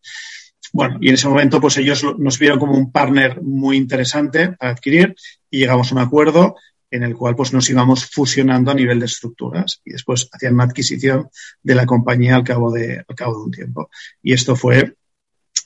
[0.72, 4.72] Bueno, y en ese momento, pues ellos nos vieron como un partner muy interesante para
[4.72, 5.14] adquirir
[5.50, 6.56] y llegamos a un acuerdo
[6.90, 10.64] en el cual pues, nos íbamos fusionando a nivel de estructuras y después hacían una
[10.64, 11.28] adquisición
[11.62, 13.90] de la compañía al cabo de, al cabo de un tiempo.
[14.22, 14.96] Y esto fue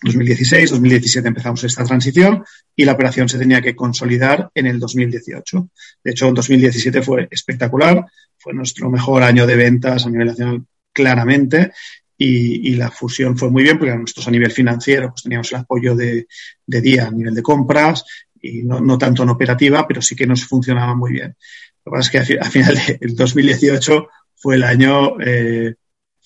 [0.03, 5.69] 2016, 2017 empezamos esta transición y la operación se tenía que consolidar en el 2018.
[6.03, 8.05] De hecho, en 2017 fue espectacular,
[8.39, 11.73] fue nuestro mejor año de ventas a nivel nacional claramente
[12.17, 15.95] y, la fusión fue muy bien porque nosotros a nivel financiero pues teníamos el apoyo
[15.95, 16.27] de,
[16.67, 18.05] de día a nivel de compras
[18.41, 21.37] y no, no, tanto en operativa, pero sí que nos funcionaba muy bien.
[21.85, 25.75] Lo que pasa es que al final del 2018 fue el año eh,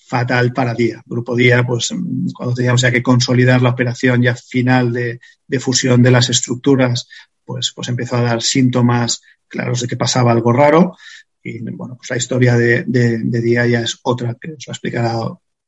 [0.09, 1.01] fatal para Día.
[1.05, 1.93] Grupo Día, pues
[2.33, 7.07] cuando teníamos ya que consolidar la operación ya final de, de, fusión de las estructuras,
[7.45, 10.97] pues, pues empezó a dar síntomas claros de que pasaba algo raro.
[11.43, 14.73] Y bueno, pues la historia de, de, de Día ya es otra que os lo
[14.73, 15.15] explicará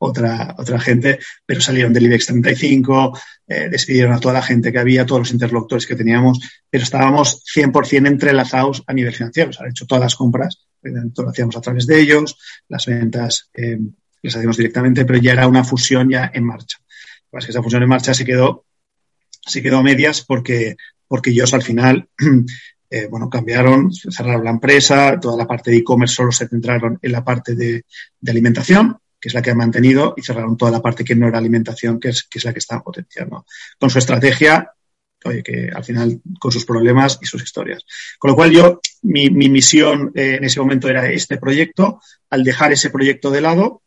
[0.03, 5.05] otra, gente, pero salieron del IBEX 35, eh, despidieron a toda la gente que había,
[5.05, 9.51] todos los interlocutores que teníamos, pero estábamos 100% entrelazados a nivel financiero.
[9.51, 12.35] O sea, hecho todas las compras, lo hacíamos a través de ellos,
[12.67, 13.77] las ventas eh,
[14.27, 16.77] las hacíamos directamente, pero ya era una fusión ya en marcha.
[17.31, 18.65] Lo que esa fusión en marcha se quedó,
[19.45, 20.75] se quedó a medias porque,
[21.07, 22.09] porque ellos al final
[22.93, 27.11] Eh, bueno, cambiaron, cerraron la empresa, toda la parte de e-commerce solo se centraron en
[27.13, 27.85] la parte de,
[28.19, 31.27] de, alimentación que es la que ha mantenido, y cerraron toda la parte que no
[31.27, 33.45] era alimentación, que es, que es la que está potenciando.
[33.79, 34.71] Con su estrategia,
[35.23, 37.85] oye, que al final, con sus problemas y sus historias.
[38.17, 42.01] Con lo cual yo, mi, mi misión eh, en ese momento era este proyecto.
[42.31, 43.83] Al dejar ese proyecto de lado,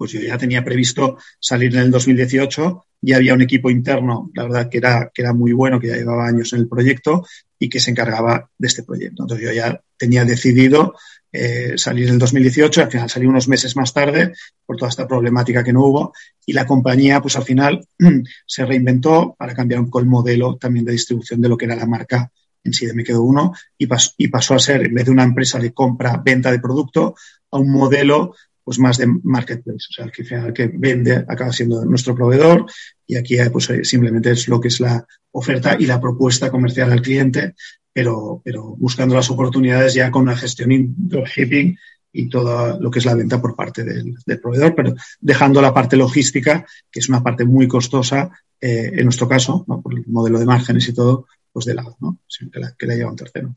[0.00, 4.44] pues yo ya tenía previsto salir en el 2018, ya había un equipo interno, la
[4.44, 7.26] verdad que era, que era muy bueno, que ya llevaba años en el proyecto
[7.58, 9.24] y que se encargaba de este proyecto.
[9.24, 10.94] Entonces yo ya tenía decidido
[11.30, 14.32] eh, salir en el 2018, al final salí unos meses más tarde
[14.64, 16.14] por toda esta problemática que no hubo
[16.46, 17.86] y la compañía pues al final
[18.46, 21.76] se reinventó para cambiar un poco el modelo también de distribución de lo que era
[21.76, 22.32] la marca
[22.64, 25.10] en sí de Me Quedo Uno y, pas y pasó a ser, en vez de
[25.10, 27.14] una empresa de compra-venta de producto,
[27.50, 28.34] a un modelo
[28.64, 32.66] pues más de marketplace, o sea, el que, el que vende acaba siendo nuestro proveedor
[33.06, 37.02] y aquí pues simplemente es lo que es la oferta y la propuesta comercial al
[37.02, 37.54] cliente
[37.92, 41.76] pero, pero buscando las oportunidades ya con una gestión dropshipping
[42.12, 45.96] y todo lo que es la venta por parte del, proveedor, pero dejando la parte
[45.96, 49.80] logística, que es una parte muy costosa, eh, en nuestro caso, ¿no?
[49.80, 52.18] por el modelo de márgenes y todo, pues de lado, ¿no?
[52.52, 53.54] que, la, que la lleva un tercero.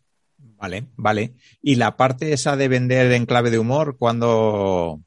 [0.63, 1.33] Vale, vale.
[1.61, 5.01] ¿Y la parte esa de vender en clave de humor, cuando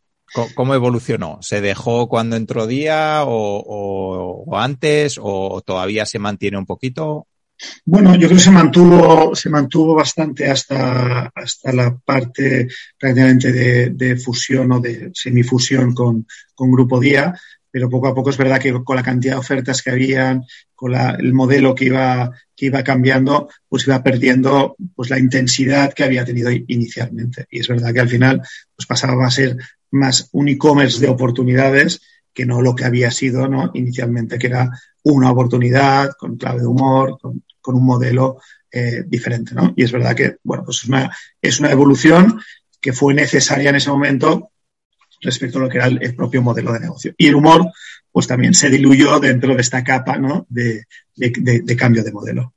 [0.54, 1.38] cómo evolucionó?
[1.40, 7.26] ¿Se dejó cuando entró día o, o, o antes o todavía se mantiene un poquito?
[7.86, 13.90] Bueno, yo creo que se mantuvo, se mantuvo bastante hasta, hasta la parte prácticamente de,
[13.94, 17.32] de fusión o de semifusión con, con Grupo Día,
[17.76, 20.94] pero poco a poco es verdad que con la cantidad de ofertas que habían, con
[20.94, 26.24] el modelo que iba, que iba cambiando, pues iba perdiendo pues la intensidad que había
[26.24, 27.44] tenido inicialmente.
[27.50, 28.40] Y es verdad que al final
[28.74, 29.58] pues pasaba a ser
[29.90, 32.00] más un e-commerce de oportunidades
[32.32, 33.70] que no lo que había sido ¿no?
[33.74, 34.70] inicialmente, que era
[35.02, 38.38] una oportunidad con clave de humor, con, con un modelo
[38.72, 39.54] eh, diferente.
[39.54, 39.74] ¿no?
[39.76, 42.40] Y es verdad que bueno, pues es, una, es una evolución
[42.80, 44.52] que fue necesaria en ese momento
[45.20, 47.14] respecto a lo que era el, el, propio modelo de negocio.
[47.16, 47.70] Y el humor,
[48.10, 50.46] pues también se diluyó dentro de esta capa ¿no?
[50.48, 52.52] de, de, de, de cambio de modelo.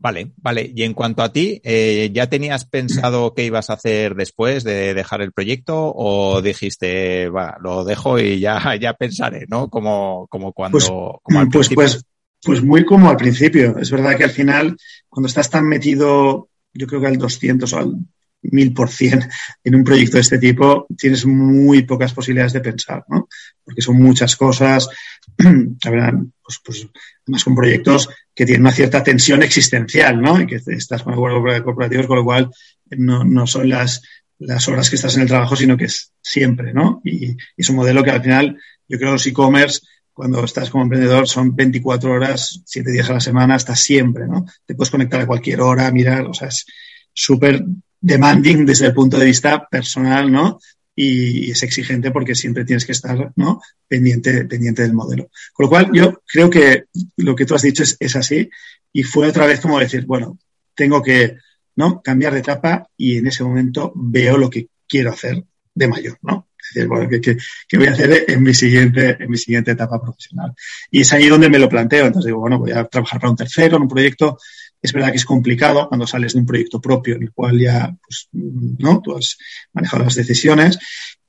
[0.00, 0.72] Vale, vale.
[0.74, 4.94] Y en cuanto a ti, eh, ¿ya tenías pensado qué ibas a hacer después de
[4.94, 9.68] dejar el proyecto o dijiste, va, lo dejo y ya, ya pensaré, ¿no?
[9.68, 12.02] Como, como cuando, pues, como al pues, pues,
[12.42, 13.76] pues, muy como al principio.
[13.78, 14.74] Es verdad que al final,
[15.10, 17.96] cuando estás tan metido, yo creo que al 200 o al
[18.42, 19.28] mil por cien
[19.62, 23.28] en un proyecto de este tipo, tienes muy pocas posibilidades de pensar, ¿no?
[23.62, 24.88] Porque son muchas cosas,
[25.36, 26.88] pues, pues,
[27.24, 30.40] además con proyectos que tienen una cierta tensión existencial, ¿no?
[30.40, 32.50] Y que estás con acuerdos corporativos, con lo cual
[32.90, 34.02] no, no son las,
[34.38, 37.00] las horas que estás en el trabajo, sino que es siempre, ¿no?
[37.04, 39.80] Y, es un modelo que al final, yo creo los e-commerce,
[40.12, 44.44] cuando estás como emprendedor, son 24 horas, 7 días a la semana, hasta siempre, ¿no?
[44.66, 46.66] Te puedes conectar a cualquier hora, mirar, o sea, es
[47.12, 47.64] súper
[48.00, 50.58] demanding desde el punto de vista personal, ¿no?
[50.94, 53.60] Y, es exigente porque siempre tienes que estar, ¿no?
[53.86, 55.30] Pendiente, pendiente del modelo.
[55.52, 56.84] Con lo cual, yo creo que
[57.16, 58.48] lo que tú has dicho es, es así
[58.92, 60.38] y fue otra vez como decir, bueno,
[60.74, 61.36] tengo que,
[61.76, 62.02] ¿no?
[62.02, 65.44] Cambiar de etapa y en ese momento veo lo que quiero hacer
[65.74, 66.48] de mayor, ¿no?
[66.58, 70.00] Es decir, bueno, ¿qué, qué, voy a hacer en mi siguiente, en mi siguiente etapa
[70.00, 70.52] profesional?
[70.90, 72.06] Y es ahí donde me lo planteo.
[72.06, 74.38] Entonces digo, bueno, voy a trabajar para un tercero en un proyecto
[74.82, 77.94] es verdad que es complicado cuando sales de un proyecto propio en el cual ya,
[78.02, 79.00] pues, ¿no?
[79.02, 79.36] Tú has
[79.72, 80.78] manejado las decisiones.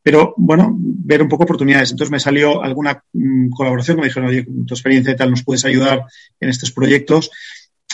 [0.04, 1.92] Pero bueno, ver un poco oportunidades.
[1.92, 5.44] Entonces me salió alguna mm, colaboración que me dijeron, oye, tu experiencia y tal, nos
[5.44, 6.06] puedes ayudar
[6.40, 7.30] en estos proyectos.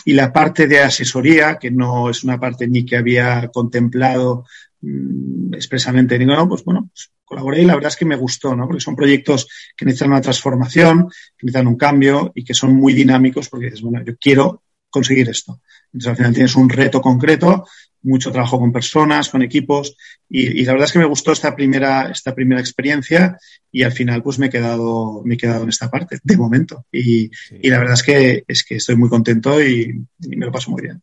[0.05, 4.45] Y la parte de asesoría, que no es una parte ni que había contemplado
[4.81, 8.55] mm, expresamente, digo, no, pues bueno, pues colaboré y la verdad es que me gustó,
[8.55, 8.67] ¿no?
[8.67, 12.93] Porque son proyectos que necesitan una transformación, que necesitan un cambio y que son muy
[12.93, 15.61] dinámicos porque dices, bueno, yo quiero conseguir esto.
[15.93, 17.65] Entonces, al final tienes un reto concreto,
[18.03, 19.95] mucho trabajo con personas, con equipos,
[20.29, 23.37] y, la verdad es que me gustó esta primera, esta primera experiencia
[23.71, 26.85] y al final pues me he quedado, me he quedado en esta parte, de momento.
[26.91, 27.31] Y,
[27.61, 30.71] y la verdad es que, es que estoy muy contento y, y me lo paso
[30.71, 31.01] muy bien.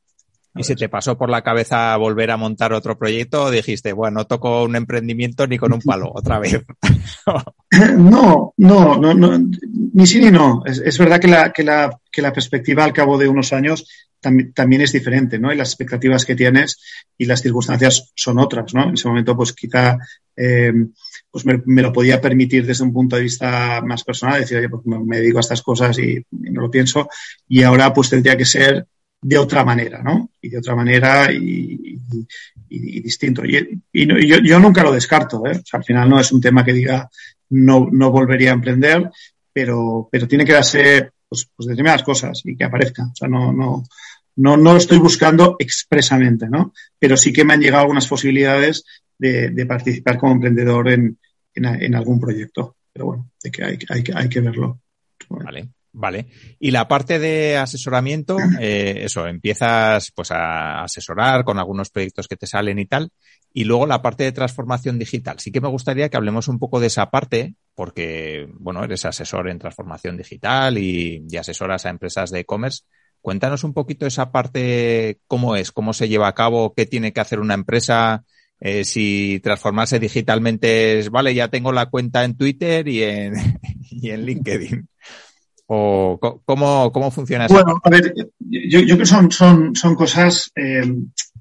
[0.57, 4.21] ¿Y se te pasó por la cabeza volver a montar otro proyecto o dijiste, bueno,
[4.21, 6.63] no toco un emprendimiento ni con un palo otra vez?
[7.99, 9.39] no, no, no, no,
[9.93, 10.63] ni sí ni no.
[10.65, 13.89] Es, es verdad que la, que, la, que la perspectiva al cabo de unos años
[14.21, 15.53] tam, también es diferente, ¿no?
[15.53, 16.79] Y las expectativas que tienes
[17.19, 18.85] y las circunstancias son otras, ¿no?
[18.85, 19.99] En ese momento, pues quizá
[20.37, 20.73] eh,
[21.33, 24.69] pues me, me, lo podía permitir desde un punto de vista más personal, decir, oye,
[24.69, 27.09] pues me dedico a estas cosas y, y no lo pienso.
[27.49, 28.87] Y ahora, pues tendría que ser
[29.27, 30.33] de otra manera, ¿no?
[30.43, 32.27] Y de otra manera y, y,
[32.69, 33.43] y distinto.
[33.43, 35.57] Y, yo, yo, nunca lo descarto, ¿eh?
[35.57, 37.09] O sea, al final no es un tema que diga
[37.49, 39.11] no, no volvería a emprender,
[39.51, 43.05] pero, pero tiene que darse pues, pues determinadas cosas y que aparezca.
[43.05, 43.85] O sea, no, no,
[44.37, 46.75] no, no lo estoy buscando expresamente, ¿no?
[46.99, 48.85] Pero sí que me han llegado algunas posibilidades
[49.17, 51.19] de, de participar como emprendedor en,
[51.55, 52.77] en, en, algún proyecto.
[52.93, 54.81] Pero bueno, hay que, hay, hay, hay que verlo.
[55.31, 55.71] Vale.
[55.97, 56.27] Vale.
[56.59, 62.37] Y la parte de asesoramiento, eh, eso, empiezas pues a asesorar con algunos proyectos que
[62.37, 63.11] te salen y tal.
[63.53, 65.39] Y luego la parte de transformación digital.
[65.39, 69.49] Sí que me gustaría que hablemos un poco de esa parte, porque, bueno, eres asesor
[69.49, 72.83] en transformación digital y, y asesoras a empresas de e-commerce.
[73.21, 77.21] Cuéntanos un poquito esa parte, cómo es, cómo se lleva a cabo, qué tiene que
[77.21, 78.25] hacer una empresa,
[78.61, 83.35] eh, si transformarse digitalmente es, vale, ya tengo la cuenta en Twitter y en,
[83.91, 84.89] y en LinkedIn.
[85.67, 87.55] ¿O cómo, cómo funciona eso?
[87.55, 90.83] Bueno, a ver, yo, yo creo que son, son, son cosas, eh,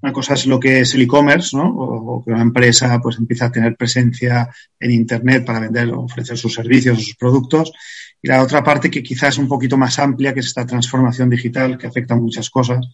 [0.01, 1.67] una cosa es lo que es el e-commerce, ¿no?
[1.67, 4.49] O, o, que una empresa pues empieza a tener presencia
[4.79, 7.73] en Internet para vender o ofrecer sus servicios o sus productos.
[8.21, 11.29] Y la otra parte que quizás es un poquito más amplia, que es esta transformación
[11.29, 12.85] digital que afecta a muchas cosas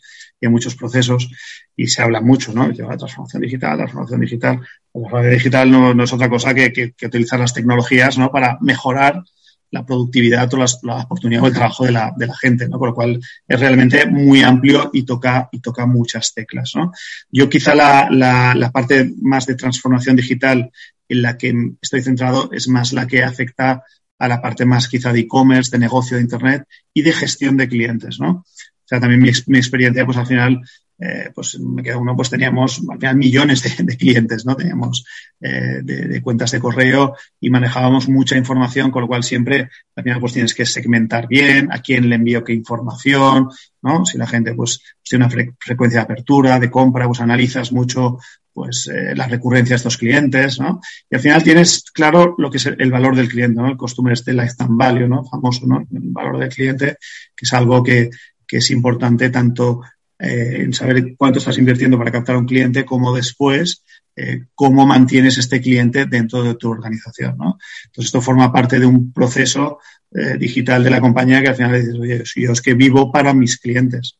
[0.41, 1.29] y a muchos procesos.
[1.75, 2.67] Y se habla mucho, ¿no?
[2.67, 4.55] De la transformación digital, la transformación digital.
[4.55, 8.31] La transformación digital no, no es otra cosa que, que, que utilizar las tecnologías, ¿no?
[8.31, 9.23] Para mejorar
[9.71, 12.79] la productividad o las, la oportunidad o el trabajo de la, de la gente, ¿no?
[12.79, 16.91] Con lo cual es realmente muy amplio y toca, y toca muchas teclas, ¿no?
[17.31, 20.71] Yo quizá la, la, la parte más de transformación digital
[21.07, 23.83] en la que estoy centrado es más la que afecta
[24.17, 26.63] a la parte más quizá de e-commerce, de negocio de Internet
[26.93, 28.29] y de gestión de clientes, ¿no?
[28.29, 30.61] O sea, también mi, mi experiencia, pues al final
[30.99, 34.55] eh, pues me queda uno, pues teníamos al final millones de, clientes, ¿no?
[34.55, 35.05] Teníamos
[35.39, 40.03] eh, de, de, cuentas de correo y manejábamos mucha información, con lo cual siempre al
[40.03, 43.49] final pues tienes que segmentar bien a quién le envío qué información,
[43.81, 44.05] ¿no?
[44.05, 48.19] Si la gente pues tiene una fre frecuencia de apertura, de compra, pues analizas mucho
[48.51, 50.81] pues eh, la recurrencia de estos clientes, ¿no?
[51.09, 53.69] Y al final tienes claro lo que es el, valor del cliente, ¿no?
[53.69, 55.23] El customer este lifetime value, ¿no?
[55.23, 55.79] Famoso, ¿no?
[55.79, 56.97] El valor del cliente,
[57.33, 58.09] que es algo que,
[58.45, 59.81] que es importante tanto
[60.21, 63.85] eh, en saber cuánto estás invirtiendo para captar a un cliente, como después
[64.17, 67.37] eh, cómo mantienes este cliente dentro de tu organización.
[67.37, 67.57] ¿no?
[67.85, 69.79] Entonces, esto forma parte de un proceso
[70.11, 73.33] eh, digital de la compañía que al final dices, oye, yo es que vivo para
[73.33, 74.19] mis clientes.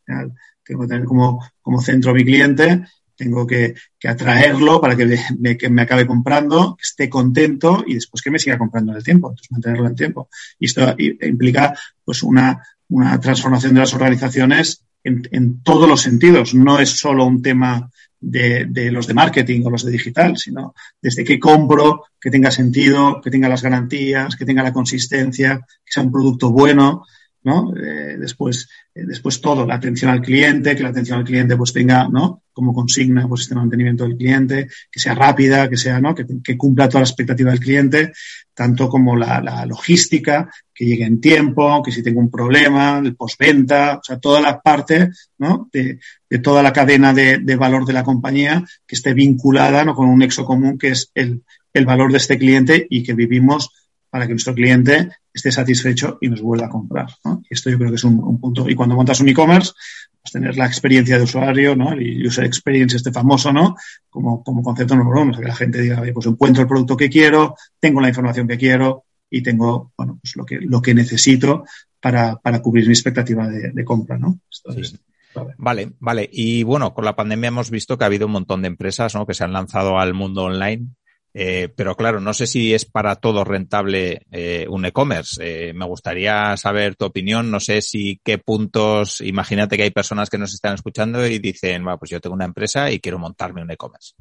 [0.64, 2.86] tengo que tener como, como centro a mi cliente,
[3.18, 3.76] tengo que,
[4.08, 8.40] atraerlo para que me, que me, acabe comprando, que esté contento y después que me
[8.40, 10.30] siga comprando en el tiempo, entonces mantenerlo en el tiempo.
[10.58, 16.54] Y esto implica pues una, una transformación de las organizaciones en, en, todos los sentidos.
[16.54, 17.90] No es solo un tema
[18.20, 22.52] de, de, los de marketing o los de digital, sino desde que compro, que tenga
[22.52, 27.06] sentido, que tenga las garantías, que tenga la consistencia, que sea un producto bueno,
[27.46, 31.72] Eh, después, eh, después todo, la atención al cliente, que la atención al cliente pues
[31.72, 32.44] tenga, ¿no?
[32.52, 36.14] Como consigna, pues este mantenimiento del cliente, que sea rápida, que sea, ¿no?
[36.14, 38.12] Que, cumpla toda la expectativa del cliente,
[38.54, 44.00] tanto como la, logística, que llegue en tiempo, que si tengo un problema, el postventa,
[44.00, 45.70] o sea, toda la parte, ¿no?
[45.72, 49.96] De, de toda la cadena de, de, valor de la compañía que esté vinculada, ¿no?
[49.96, 53.72] Con un nexo común que es el, el valor de este cliente y que vivimos
[54.10, 55.10] para que nuestro cliente
[55.40, 57.08] esté satisfecho y nos vuelva a comprar.
[57.26, 57.42] ¿no?
[57.50, 58.70] Y esto yo creo que es un, punto.
[58.70, 59.72] Y cuando montas un e-commerce,
[60.22, 61.94] pues tener la experiencia de usuario, ¿no?
[61.94, 63.76] El user experience este famoso, ¿no?
[64.10, 67.56] Como, como concepto número uno, que la gente diga, pues encuentro el producto que quiero,
[67.80, 71.64] tengo la información que quiero y tengo, bueno, pues lo que, lo que necesito
[72.00, 74.40] para, para cubrir mi expectativa de, compra, ¿no?
[75.58, 76.30] Vale, vale.
[76.32, 79.26] Y bueno, con la pandemia hemos visto que ha habido un montón de empresas ¿no?
[79.26, 80.90] que se han lanzado al mundo online
[81.34, 85.40] eh, pero claro, no sé si es para todo rentable eh, un e-commerce.
[85.42, 87.52] Eh, me gustaría saber tu opinión.
[87.52, 91.88] No sé si qué puntos, imagínate que hay personas que nos están escuchando y dicen,
[91.88, 94.14] va, pues yo tengo una empresa y quiero montarme un e-commerce.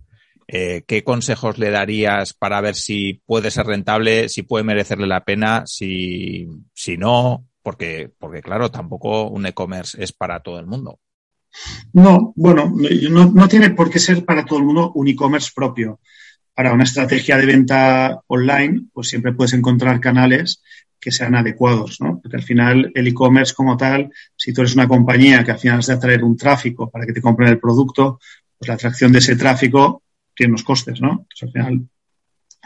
[0.51, 5.65] ¿Qué consejos le darías para ver si puede ser rentable, si puede merecerle la pena,
[5.67, 7.45] si, si no?
[7.63, 11.01] Porque, porque claro, tampoco un e-commerce es para todo el mundo.
[11.93, 12.73] No, bueno,
[13.11, 16.01] no, no tiene por qué ser para todo el mundo un e-commerce propio
[16.59, 20.61] para una estrategia de venta online, pues siempre puedes encontrar canales
[20.99, 22.19] que sean adecuados, ¿no?
[22.21, 25.79] Porque al final el e-commerce como tal, si tú eres una compañía que al final
[25.79, 28.19] has de atraer un tráfico para que te compren el producto,
[28.59, 30.03] pues la atracción de ese tráfico
[30.35, 31.29] tiene unos costes, ¿no?
[31.31, 31.89] Entonces al final,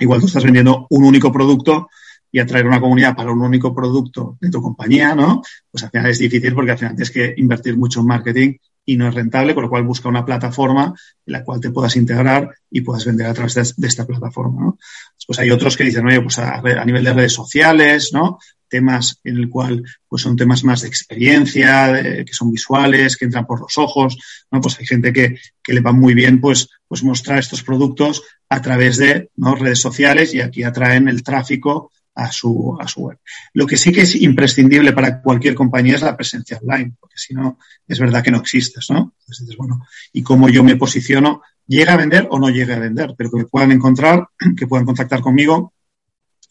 [0.01, 1.91] igual tú estás vendiendo un único producto
[2.31, 5.43] y atraer una comunidad para un único producto de tu compañía, ¿no?
[5.71, 8.55] Pues al final es difícil porque al final tienes que invertir mucho en marketing
[8.85, 10.95] y no es rentable, con lo cual busca una plataforma
[11.27, 14.61] en la cual te puedas integrar y puedas vender a través de, esta plataforma.
[14.61, 14.79] ¿no?
[15.27, 18.39] Pues hay otros que dicen, oye, pues a, nivel de redes sociales, ¿no?
[18.69, 23.47] Temas en el cual pues son temas más de experiencia, que son visuales, que entran
[23.47, 24.17] por los ojos,
[24.51, 24.61] ¿no?
[24.61, 28.61] Pues hay gente que, que le va muy bien pues, pues mostrar estos productos a
[28.61, 29.55] través de ¿no?
[29.55, 33.19] redes sociales y aquí atraen el tráfico a su, a su web.
[33.55, 37.35] Lo que sí que es imprescindible para cualquier compañía es la presencia online, porque si
[37.35, 39.15] no, es verdad que no existes, ¿no?
[39.21, 41.43] Entonces, bueno, ¿y cómo yo me posiciono?
[41.67, 43.15] ¿Llega a vender o no llega a vender?
[43.17, 45.73] Pero que me puedan encontrar, que puedan contactar conmigo,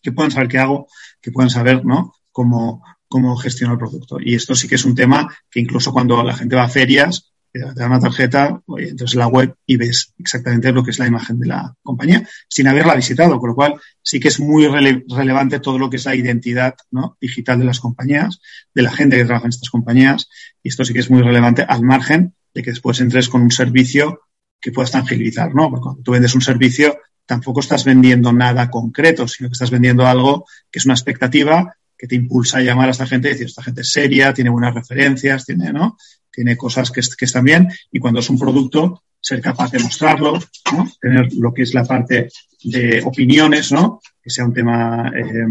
[0.01, 0.87] que puedan saber qué hago,
[1.21, 2.15] que puedan saber, ¿no?
[2.31, 4.17] Cómo, cómo gestiono el producto.
[4.19, 7.30] Y esto sí que es un tema que incluso cuando la gente va a ferias,
[7.51, 10.99] te da una tarjeta, oye, entras en la web y ves exactamente lo que es
[10.99, 14.67] la imagen de la compañía sin haberla visitado, con lo cual sí que es muy
[14.67, 17.17] rele relevante todo lo que es la identidad ¿no?
[17.19, 18.39] digital de las compañías,
[18.73, 20.29] de la gente que trabaja en estas compañías,
[20.63, 23.51] y esto sí que es muy relevante al margen de que después entres con un
[23.51, 24.21] servicio
[24.59, 25.69] que puedas tangibilizar, ¿no?
[25.69, 30.05] Porque cuando tú vendes un servicio, tampoco estás vendiendo nada concreto, sino que estás vendiendo
[30.05, 33.47] algo que es una expectativa que te impulsa a llamar a esta gente y decir,
[33.47, 35.97] esta gente es seria, tiene buenas referencias, tiene, ¿no?
[36.31, 40.39] Tiene cosas que, que, están bien y cuando es un producto, ser capaz de mostrarlo,
[40.99, 42.29] tener lo que es la parte
[42.63, 43.99] de opiniones, ¿no?
[44.21, 45.45] que sea un tema eh,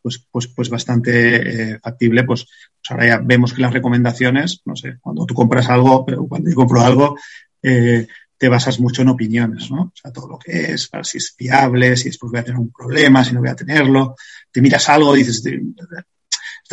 [0.00, 4.76] pues, pues, pues bastante eh, factible, pues, pues, ahora ya vemos que las recomendaciones, no
[4.76, 7.16] sé, cuando tú compras algo, pero cuando yo compro algo,
[7.62, 8.06] eh,
[8.36, 9.82] te basas mucho en opiniones, ¿no?
[9.82, 12.70] O sea, todo lo que es, si es fiable, si después voy a tener un
[12.70, 14.16] problema, si no voy a tenerlo.
[14.50, 15.42] Te miras algo, dices,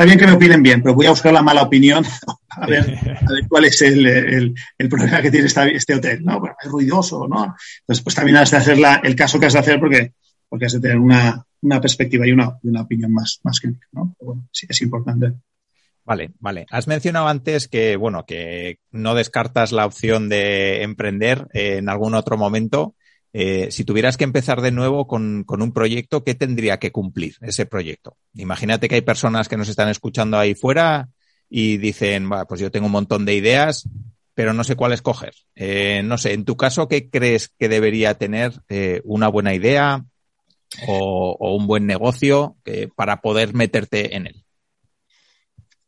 [0.02, 2.04] está bien que me opinen bien, pero voy a buscar la mala opinión
[2.50, 6.24] a ver, a ver cuál es el, el, el problema que tiene esta, este hotel,
[6.24, 6.40] ¿no?
[6.40, 7.56] Bueno, es ruidoso, ¿no?
[7.82, 10.14] Entonces, pues también has de hacer la, el caso que has de hacer porque,
[10.50, 14.16] porque has de tener una, una perspectiva y una, una opinión más, más crítica, ¿no?
[14.18, 15.34] Pero bueno, sí, es importante.
[16.04, 16.66] Vale, vale.
[16.72, 22.38] Has mencionado antes que, bueno, que no descartas la opción de emprender en algún otro
[22.38, 22.96] momento.
[23.34, 27.36] Eh, si tuvieras que empezar de nuevo con, con, un proyecto, ¿qué tendría que cumplir
[27.42, 28.18] ese proyecto?
[28.34, 31.10] Imagínate que hay personas que nos están escuchando ahí fuera
[31.50, 33.88] y dicen, pues yo tengo un montón de ideas,
[34.34, 35.34] pero no sé cuál escoger.
[35.56, 40.04] Eh, no sé, en tu caso, ¿qué crees que debería tener eh, una buena idea
[40.88, 42.58] o, un buen negocio
[42.96, 44.44] para poder meterte en él?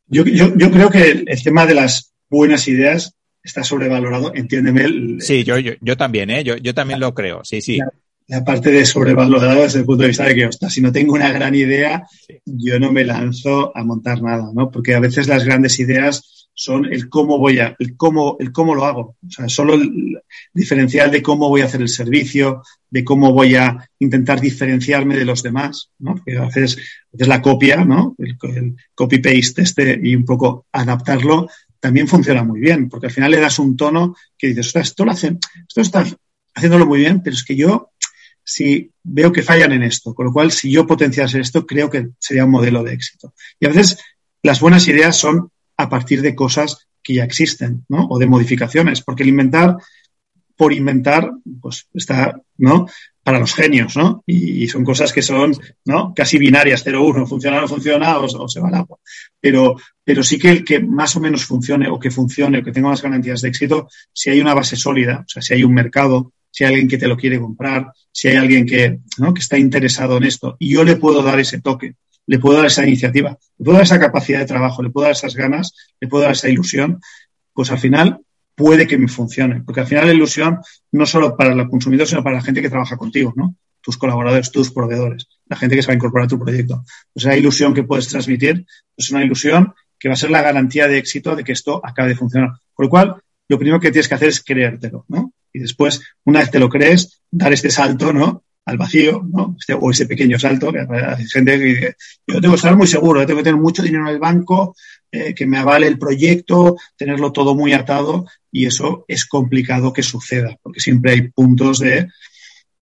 [0.07, 4.83] Yo, yo, creo que el tema de las buenas ideas está sobrevalorado, entiéndeme.
[4.83, 6.43] El, sí, yo, yo, yo también, ¿eh?
[6.43, 7.77] Yo, yo también lo creo, sí, sí.
[7.77, 7.91] La,
[8.27, 11.13] la parte de sobrevalorado desde el punto de vista de que, ostras, si no tengo
[11.13, 12.39] una gran idea, sí.
[12.45, 14.71] yo no me lanzo a montar nada, ¿no?
[14.71, 18.75] Porque a veces las grandes ideas son el cómo voy a, el cómo, el cómo
[18.75, 19.17] lo hago.
[19.25, 20.21] O sea, solo el
[20.53, 25.25] diferencial de cómo voy a hacer el servicio, de cómo voy a intentar diferenciarme de
[25.25, 26.15] los demás, ¿no?
[26.15, 26.77] Porque haces,
[27.13, 28.15] haces la copia, ¿no?
[28.19, 28.37] El,
[28.93, 31.47] copy-paste este y un poco adaptarlo
[31.83, 35.11] también funciona muy bien, porque al final le das un tono que dices, esto lo
[35.11, 36.05] hacen, esto está
[36.55, 37.89] haciéndolo muy bien, pero es que yo
[38.41, 42.11] si veo que fallan en esto, con lo cual si yo potenciase esto, creo que
[42.19, 43.33] sería un modelo de éxito.
[43.59, 43.97] Y a veces
[44.41, 48.07] las buenas ideas son a partir de cosas que ya existen, ¿no?
[48.07, 49.75] O de modificaciones, porque el inventar
[50.55, 52.87] por inventar, pues está, ¿no?
[53.23, 54.21] Para los genios, ¿no?
[54.27, 55.55] Y, son cosas que son,
[55.85, 56.13] ¿no?
[56.13, 58.99] Casi binarias, 0-1, funciona o no funciona o, se va al agua.
[59.39, 62.71] Pero, pero sí que el que más o menos funcione o que funcione o que
[62.71, 65.73] tenga más garantías de éxito, si hay una base sólida, o sea, si hay un
[65.73, 69.33] mercado, si hay alguien que te lo quiere comprar, si hay alguien que, ¿no?
[69.33, 71.95] que está interesado en esto, y yo le puedo dar ese toque,
[72.27, 75.13] le puedo dar esa iniciativa, le puedo dar esa capacidad de trabajo, le puedo dar
[75.13, 76.99] esas ganas, le puedo dar esa ilusión,
[77.53, 78.19] pues al final
[78.55, 79.61] puede que me funcione.
[79.61, 80.59] Porque al final la ilusión
[80.91, 83.55] no solo para el consumidor, sino para la gente que trabaja contigo, ¿no?
[83.81, 86.83] Tus colaboradores, tus proveedores, la gente que se va a incorporar a tu proyecto.
[87.13, 90.87] Pues esa ilusión que puedes transmitir es una ilusión que va a ser la garantía
[90.87, 92.51] de éxito de que esto acabe de funcionar.
[92.73, 93.15] Con lo cual,
[93.49, 95.33] lo primero que tienes que hacer es creértelo, ¿no?
[95.51, 98.43] Y después, una vez te lo crees, dar este salto, ¿no?
[98.65, 99.55] al vacío, ¿no?
[99.59, 101.95] Este, o ese pequeño salto, que hay gente que dice,
[102.25, 104.75] yo tengo que estar muy seguro, tengo que tener mucho dinero en el banco,
[105.15, 110.01] eh, que me avale el proyecto, tenerlo todo muy atado, y eso es complicado que
[110.01, 112.09] suceda, porque siempre hay puntos de,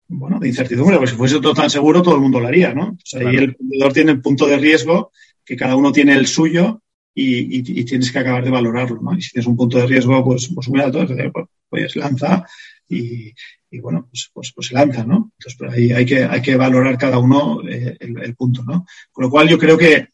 [0.09, 2.97] bueno, de incertidumbre, porque si fuese todo tan seguro, todo el mundo lo haría, ¿no?
[3.13, 5.11] ahí el vendedor tiene el punto de riesgo,
[5.45, 6.81] que cada uno tiene el suyo,
[7.19, 9.17] y, tienes que acabar de valorarlo, ¿no?
[9.17, 12.45] Y si tienes un punto de riesgo, pues, pues muy alto, pues, pues lanza
[12.87, 13.33] y,
[13.71, 15.31] y bueno, pues, pues, pues, se lanza, ¿no?
[15.37, 18.85] Entonces, pero ahí hay que, hay que valorar cada uno eh, el, punto, ¿no?
[19.11, 20.09] Con lo cual yo creo que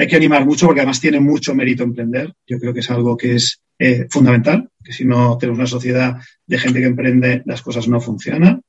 [0.00, 2.32] hay que animar mucho porque además tiene mucho mérito emprender.
[2.46, 6.16] Yo creo que es algo que es eh, fundamental, que si no tenemos una sociedad
[6.46, 8.62] de gente que emprende, las cosas no funcionan.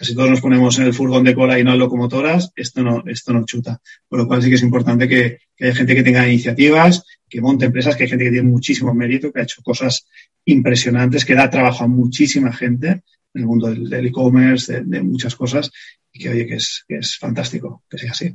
[0.00, 3.02] Si todos nos ponemos en el furgón de cola y no en locomotoras, esto no,
[3.06, 3.82] esto no chuta.
[4.08, 7.42] Con lo cual sí que es importante que, que haya gente que tenga iniciativas, que
[7.42, 10.06] monte empresas, que hay gente que tiene muchísimo mérito, que ha hecho cosas
[10.46, 13.02] impresionantes, que da trabajo a muchísima gente en
[13.42, 15.70] el mundo del e-commerce, de, muchas cosas,
[16.10, 18.34] y que oye, que es, que es fantástico que sea así.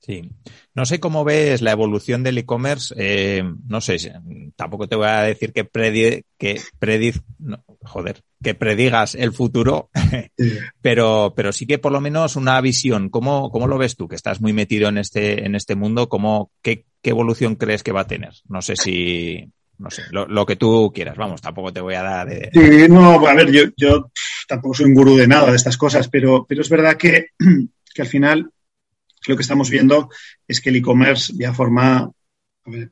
[0.00, 0.30] Sí.
[0.74, 2.94] No sé cómo ves la evolución del e-commerce.
[2.96, 3.98] Eh, no sé,
[4.56, 7.20] tampoco te voy a decir que predi que prediz,
[7.82, 9.90] joder, que predigas el futuro,
[10.80, 13.10] pero, pero sí que por lo menos una visión.
[13.10, 14.08] ¿Cómo, ¿Cómo lo ves tú?
[14.08, 16.08] Que estás muy metido en este, en este mundo.
[16.08, 18.32] ¿Cómo, qué, qué evolución crees que va a tener?
[18.48, 22.26] No sé si, no sé, lo, que tú quieras, vamos, tampoco te voy a dar.
[22.26, 22.50] De...
[22.54, 24.10] Sí, no, a ver, yo, yo
[24.48, 27.26] tampoco soy un gurú de nada de estas cosas, pero, pero es verdad que,
[27.94, 28.50] que al final
[29.26, 30.08] lo que estamos viendo
[30.46, 32.10] es que el e-commerce ya forma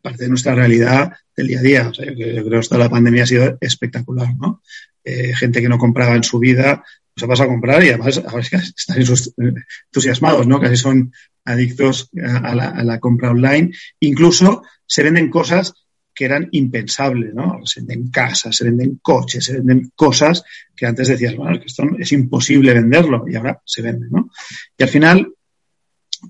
[0.01, 1.89] parte de nuestra realidad del día a día.
[1.89, 4.63] O sea, yo, creo que esta la pandemia ha sido espectacular, ¿no?
[5.05, 8.23] Eh, gente que no compraba en su vida, pues ha pasado a comprar y además
[8.27, 10.61] ahora es que están entusiasmados, ¿no?
[10.61, 11.13] Casi son
[11.45, 13.73] adictos a la, a la compra online.
[14.01, 15.75] Incluso se venden cosas
[16.15, 17.61] que eran impensables, ¿no?
[17.65, 20.43] Se venden casas, se venden coches, se venden cosas
[20.75, 24.31] que antes decías, bueno, que esto es imposible venderlo y ahora se vende, ¿no?
[24.77, 25.33] Y al final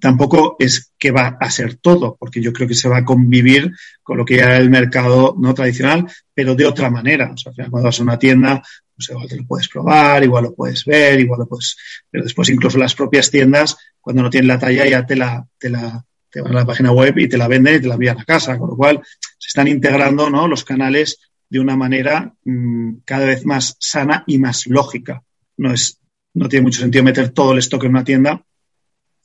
[0.01, 3.73] tampoco es que va a ser todo, porque yo creo que se va a convivir
[4.03, 7.33] con lo que era el mercado no tradicional, pero de otra manera.
[7.33, 8.63] O sea, cuando vas a una tienda,
[8.95, 11.77] pues igual te lo puedes probar, igual lo puedes ver, igual lo puedes,
[12.11, 15.71] pero después incluso las propias tiendas, cuando no tienen la talla, ya te la, te
[15.71, 18.19] la, te van a la página web y te la venden y te la envían
[18.19, 19.01] a casa, con lo cual
[19.39, 20.49] se están integrando ¿no?
[20.49, 21.19] los canales
[21.49, 25.23] de una manera mm, cada vez más sana y más lógica.
[25.57, 25.99] No, es,
[26.35, 28.45] no tiene mucho sentido meter todo el stock en una tienda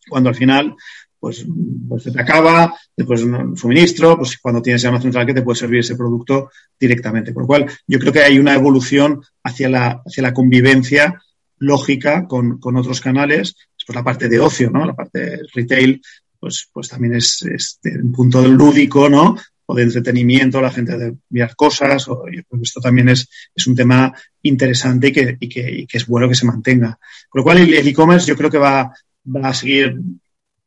[0.10, 0.76] cuando al final
[1.24, 1.45] pues,
[1.88, 5.80] pues te acaba, después un suministro, pues cuando tienes el central que te puede servir
[5.80, 7.32] ese producto directamente.
[7.32, 11.22] Por lo cual, yo creo que hay una evolución hacia la, hacia la convivencia
[11.60, 13.56] lógica con, con otros canales.
[13.78, 14.86] Después la parte de ocio, ¿no?
[14.86, 16.01] La parte retail,
[16.38, 19.38] pues, pues también es, es un punto lúdico, ¿no?
[19.66, 23.78] O de entretenimiento, la gente de mirar cosas, o, pues esto también es, es un
[23.78, 26.99] tema interesante y que, y, que, y que es bueno que se mantenga.
[27.30, 28.93] Con lo cual, el e-commerce yo creo que va,
[29.26, 29.98] va a seguir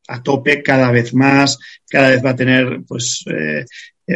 [0.07, 3.65] a tope cada vez más, cada vez va a tener pues eh,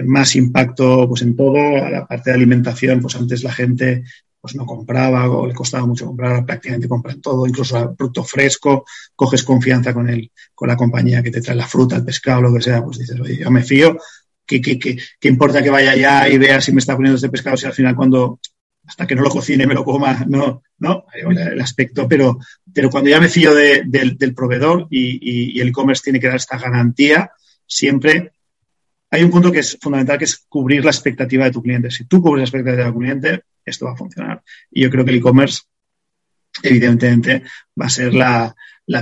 [0.03, 4.03] más impacto pues en todo, a la parte de alimentación, pues antes la gente
[4.39, 8.85] pues no compraba o le costaba mucho comprar, prácticamente compran todo, incluso producto fresco,
[9.15, 12.53] coges confianza con el, con la compañía que te trae la fruta, el pescado, lo
[12.53, 13.97] que sea, pues dices, oye, yo me fío,
[14.43, 17.29] ¿qué, qué, qué, qué importa que vaya allá y vea si me está poniendo este
[17.29, 18.39] pescado, si al final cuando,
[18.85, 22.39] hasta que no lo cocine me lo coma, no, no, el aspecto, pero,
[22.73, 26.57] pero cuando ya me fío de, del proveedor y, el e-commerce tiene que dar esta
[26.57, 27.31] garantía,
[27.65, 28.31] siempre
[29.11, 31.91] hay un punto que es fundamental, que es cubrir la expectativa de tu cliente.
[31.91, 34.41] Si tú cubres la expectativa de tu cliente, esto va a funcionar.
[34.71, 35.61] Y yo creo que el e-commerce,
[36.63, 37.43] evidentemente,
[37.79, 38.55] va a ser la,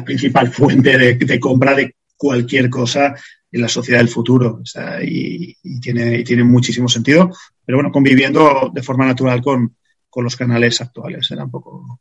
[0.03, 3.15] principal fuente de, compra de cualquier cosa
[3.51, 4.61] en la sociedad del futuro.
[5.01, 7.31] y, tiene, tiene muchísimo sentido,
[7.65, 9.75] pero bueno, conviviendo de forma natural con,
[10.09, 11.29] con los canales actuales.
[11.31, 11.99] Era un poco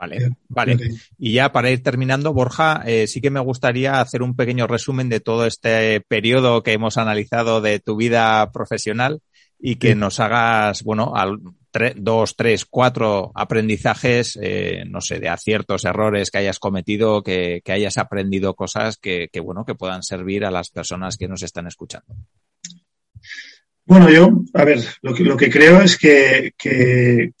[0.00, 0.78] Vale, vale.
[1.18, 5.10] Y ya para ir terminando, Borja, eh, sí que me gustaría hacer un pequeño resumen
[5.10, 9.20] de todo este periodo que hemos analizado de tu vida profesional
[9.58, 11.40] y que nos hagas, bueno, al,
[11.96, 17.98] dos, tres, cuatro aprendizajes, eh, no sé, de aciertos, errores que hayas cometido, que, hayas
[17.98, 22.14] aprendido cosas que, bueno, que puedan servir a las personas que nos están escuchando.
[23.84, 27.32] Bueno, yo, a ver, lo que, lo que creo es que, que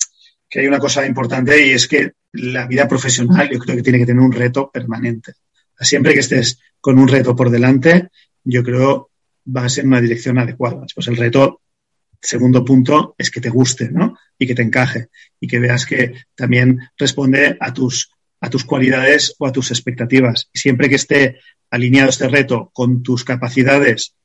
[0.54, 4.06] hay una cosa importante y es que la vida profesional yo creo que tiene que
[4.06, 5.32] tener un reto permanente.
[5.78, 8.08] Siempre que estés con un reto por delante,
[8.44, 9.10] yo creo
[9.54, 10.84] va a ser una dirección adecuada.
[10.94, 11.62] Pues el reto,
[12.20, 14.09] segundo punto, es que te guste, ¿no?
[14.40, 18.10] Y que te encaje y que veas que también responde a tus,
[18.40, 20.48] a tus cualidades o a tus expectativas.
[20.52, 21.38] Y siempre que esté
[21.70, 24.16] alineado este reto con tus capacidades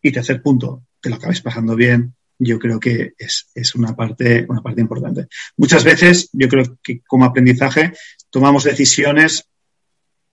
[0.00, 4.46] y tercer punto, te lo acabes pasando bien, yo creo que es, es, una, parte,
[4.48, 5.26] una parte importante.
[5.56, 7.92] Muchas veces, yo creo que como aprendizaje,
[8.30, 9.48] tomamos decisiones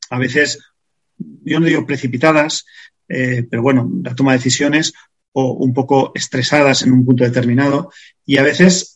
[0.09, 0.59] a veces,
[1.17, 2.65] yo no digo precipitadas,
[3.07, 4.93] eh, pero bueno, la toma de decisiones
[5.31, 7.91] o un poco estresadas en un punto determinado
[8.25, 8.92] y a veces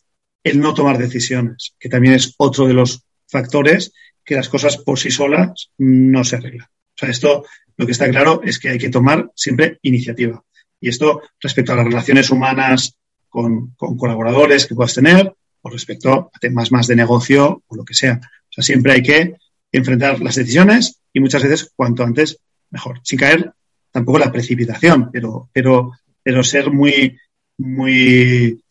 [0.49, 3.91] el no tomar decisiones, que también es otro de los factores
[4.23, 6.67] que las cosas por sí solas no se arreglan.
[6.67, 7.45] O sea, esto
[7.77, 10.43] lo que está claro es que hay que tomar siempre iniciativa.
[10.81, 12.95] Y esto respecto a las relaciones humanas
[13.29, 17.93] con, colaboradores que puedas tener o respecto a temas más de negocio o lo que
[17.93, 18.19] sea.
[18.23, 19.35] O sea, siempre hay que
[19.71, 22.39] enfrentar las decisiones y muchas veces cuanto antes
[22.69, 23.51] mejor, sin caer
[23.91, 25.91] tampoco la precipitación, pero, pero,
[26.21, 27.17] pero ser muy,
[27.57, 28.63] muy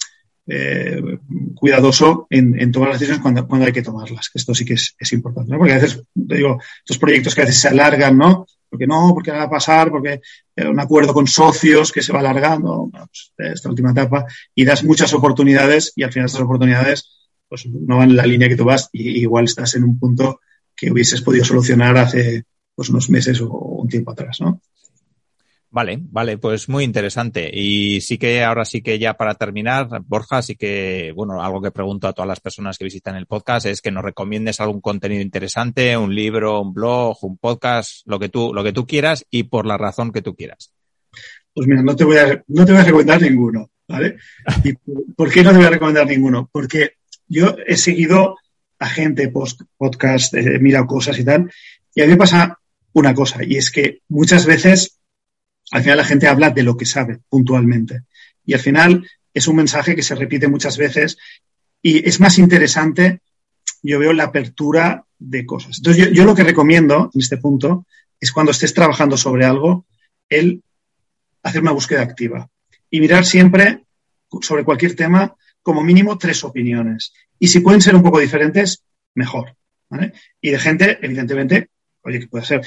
[0.47, 1.18] eh,
[1.55, 5.59] cuidadoso en, tomar las decisiones cuando, hay que tomarlas, esto sí que es, importante, ¿no?
[5.59, 8.47] Porque a veces, te digo, estos proyectos que a veces se alargan, ¿no?
[8.68, 10.20] Porque no, porque va a pasar, porque
[10.57, 15.12] un acuerdo con socios que se va alargando, pues, esta última etapa, y das muchas
[15.14, 17.12] oportunidades y al final estas oportunidades
[17.49, 20.40] pues no van en la línea que tú vas y igual estás en un punto
[20.74, 22.44] que hubieses podido solucionar hace
[22.74, 24.61] pues, unos meses o un tiempo atrás, ¿no?
[25.77, 27.51] Vale, vale, pues muy interesante.
[27.53, 31.70] Y sí que ahora sí que ya para terminar, Borja, sí que, bueno, algo que
[31.70, 35.20] pregunto a todas las personas que visitan el podcast es que nos recomiendes algún contenido
[35.20, 39.43] interesante, un libro, un blog, un podcast, lo que tú, lo que tú quieras y
[39.43, 40.72] por la razón que tú quieras.
[41.53, 44.16] Pues mira, no te voy a, no te voy a recomendar ninguno, ¿vale?
[44.64, 44.72] ¿Y
[45.12, 46.49] por qué no te voy a recomendar ninguno?
[46.51, 46.93] Porque
[47.29, 48.37] yo he seguido
[48.79, 51.53] a gente post, podcast, he mirado cosas y tal,
[51.95, 52.59] y a mí me pasa
[52.95, 54.95] una cosa, y es que muchas veces
[55.73, 58.03] al final la gente habla de lo que sabe puntualmente.
[58.45, 61.19] Y al final es un mensaje que se repite muchas veces
[61.83, 63.21] y es más interesante,
[63.83, 65.79] yo veo, la apertura de cosas.
[65.79, 67.87] Entonces, yo, lo que recomiendo en este punto
[68.19, 69.87] es cuando estés trabajando sobre algo,
[70.29, 70.62] el
[71.43, 72.49] hacer una búsqueda activa
[72.91, 73.85] y mirar siempre
[74.41, 77.12] sobre cualquier tema como mínimo tres opiniones.
[77.39, 78.83] Y si pueden ser un poco diferentes,
[79.14, 79.55] mejor.
[80.41, 81.69] Y de gente, evidentemente,
[82.03, 82.62] oye, que puede ser.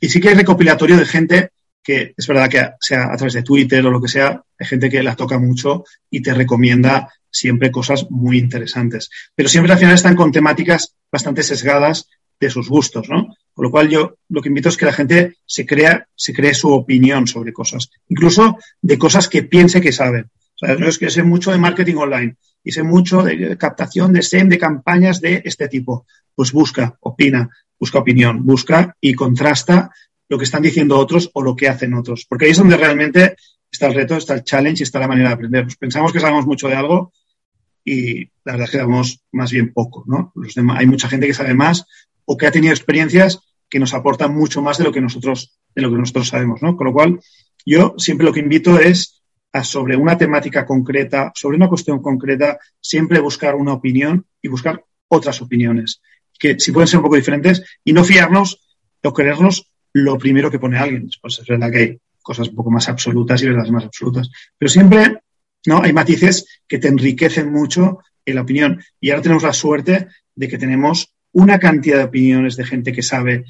[0.00, 1.50] Y sí que hay recopilatorio de gente
[1.82, 4.90] que es verdad que sea a través de Twitter o lo que sea, hay gente
[4.90, 9.10] que la toca mucho y te recomienda siempre cosas muy interesantes.
[9.34, 12.08] Pero siempre al final están con temáticas bastante sesgadas
[12.38, 13.36] de sus gustos, ¿no?
[13.52, 16.54] Con lo cual yo lo que invito es que la gente se crea, se cree
[16.54, 20.30] su opinión sobre cosas, incluso de cosas que piense que saben.
[20.62, 24.48] O es que sé mucho de marketing online y sé mucho de captación de SEM,
[24.48, 26.06] de campañas de este tipo.
[26.34, 29.90] Pues busca, opina, busca opinión, busca y contrasta
[30.30, 32.24] lo que están diciendo otros o lo que hacen otros.
[32.26, 33.34] Porque ahí es donde realmente
[33.70, 35.64] está el reto, está el challenge y está la manera de aprender.
[35.64, 37.12] Pues pensamos que sabemos mucho de algo
[37.84, 40.32] y la verdad es que sabemos más bien poco, ¿no?
[40.76, 41.84] hay mucha gente que sabe más
[42.24, 45.82] o que ha tenido experiencias que nos aportan mucho más de lo que nosotros, de
[45.82, 46.76] lo que nosotros sabemos, ¿no?
[46.76, 47.20] Con lo cual,
[47.64, 49.22] yo siempre lo que invito es
[49.52, 54.84] a sobre una temática concreta, sobre una cuestión concreta, siempre buscar una opinión y buscar
[55.08, 56.02] otras opiniones,
[56.38, 58.60] que si pueden ser un poco diferentes, y no fiarnos
[59.02, 61.08] o creernos lo primero que pone alguien.
[61.20, 64.30] Pues es verdad que hay cosas un poco más absolutas y verdades más absolutas.
[64.56, 65.18] Pero siempre
[65.66, 65.82] ¿no?
[65.82, 68.82] hay matices que te enriquecen mucho en la opinión.
[69.00, 73.02] Y ahora tenemos la suerte de que tenemos una cantidad de opiniones de gente que
[73.02, 73.44] sabe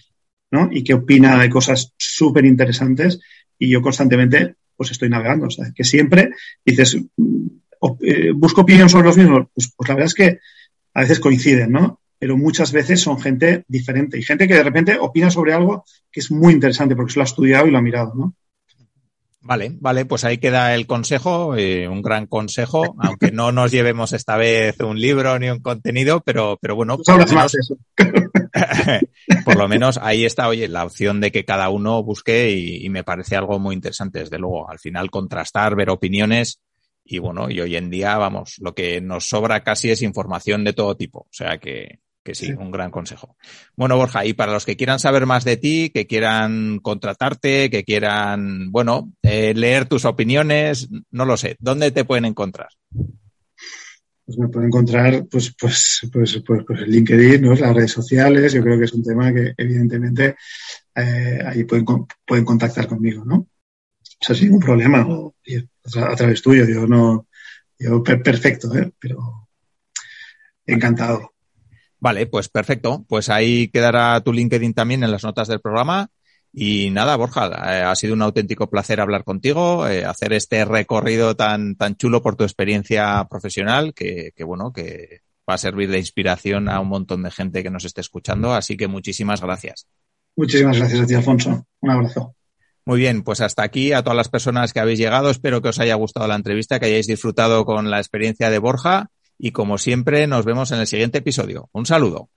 [0.51, 0.69] ¿no?
[0.71, 3.21] y que opina de cosas súper interesantes.
[3.59, 5.47] Y yo constantemente pues estoy navegando.
[5.47, 6.31] O sea, que siempre
[6.65, 7.47] dices, mm,
[8.03, 9.49] eh, busco opinión sobre los mismos.
[9.55, 10.39] Pues, pues la verdad es que
[10.95, 12.00] a veces coinciden, ¿no?
[12.21, 16.21] Pero muchas veces son gente diferente y gente que de repente opina sobre algo que
[16.21, 18.35] es muy interesante porque se lo ha estudiado y lo ha mirado, ¿no?
[19.43, 24.13] Vale, vale, pues ahí queda el consejo, eh, un gran consejo, aunque no nos llevemos
[24.13, 27.57] esta vez un libro ni un contenido, pero, pero bueno, por lo, menos,
[29.47, 32.91] por lo menos ahí está, oye, la opción de que cada uno busque y, y,
[32.91, 36.61] me parece algo muy interesante, desde luego, al final contrastar, ver opiniones
[37.03, 40.75] y bueno, y hoy en día, vamos, lo que nos sobra casi es información de
[40.75, 42.01] todo tipo, o sea que,
[42.31, 43.37] que sí, un gran consejo.
[43.75, 47.83] Bueno, Borja, y para los que quieran saber más de ti, que quieran contratarte, que
[47.83, 52.69] quieran, bueno, eh, leer tus opiniones, no lo sé, ¿dónde te pueden encontrar?
[54.25, 57.55] Pues me pueden encontrar, pues, pues, pues, pues, pues en LinkedIn, ¿no?
[57.55, 60.37] las redes sociales, yo creo que es un tema que evidentemente
[60.95, 61.85] eh, ahí pueden,
[62.25, 63.39] pueden contactar conmigo, ¿no?
[63.39, 65.35] O sea, sin ningún problema, o
[65.97, 67.27] a, través tuyo, yo no,
[67.77, 68.93] yo perfecto, ¿eh?
[69.01, 69.49] pero
[70.65, 71.33] encantado.
[72.01, 73.05] Vale, pues perfecto.
[73.09, 76.09] Pues ahí quedará tu LinkedIn también en las notas del programa.
[76.53, 81.37] Y nada, Borja, eh, ha sido un auténtico placer hablar contigo, eh, hacer este recorrido
[81.37, 85.99] tan, tan chulo por tu experiencia profesional, que, que, bueno, que va a servir de
[85.99, 88.53] inspiración a un montón de gente que nos esté escuchando.
[88.53, 89.87] Así que muchísimas gracias.
[90.35, 91.67] Muchísimas gracias a ti, Alfonso.
[91.81, 92.35] Un abrazo.
[92.87, 95.31] Muy bien, pues hasta aquí a todas las personas que habéis llegado.
[95.31, 99.11] Espero que os haya gustado la entrevista, que hayáis disfrutado con la experiencia de Borja
[99.43, 101.71] y como siempre nos vemos en el siguiente episodio.
[101.73, 102.29] Un saludo.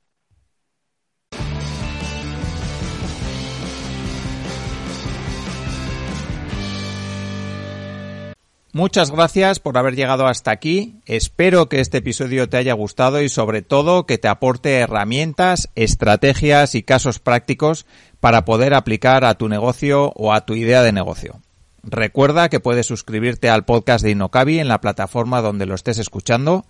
[8.75, 10.95] Muchas gracias por haber llegado hasta aquí.
[11.05, 16.73] Espero que este episodio te haya gustado y sobre todo que te aporte herramientas, estrategias
[16.73, 17.85] y casos prácticos
[18.19, 21.39] para poder aplicar a tu negocio o a tu idea de negocio.
[21.83, 26.65] Recuerda que puedes suscribirte al podcast de Inocabi en la plataforma donde lo estés escuchando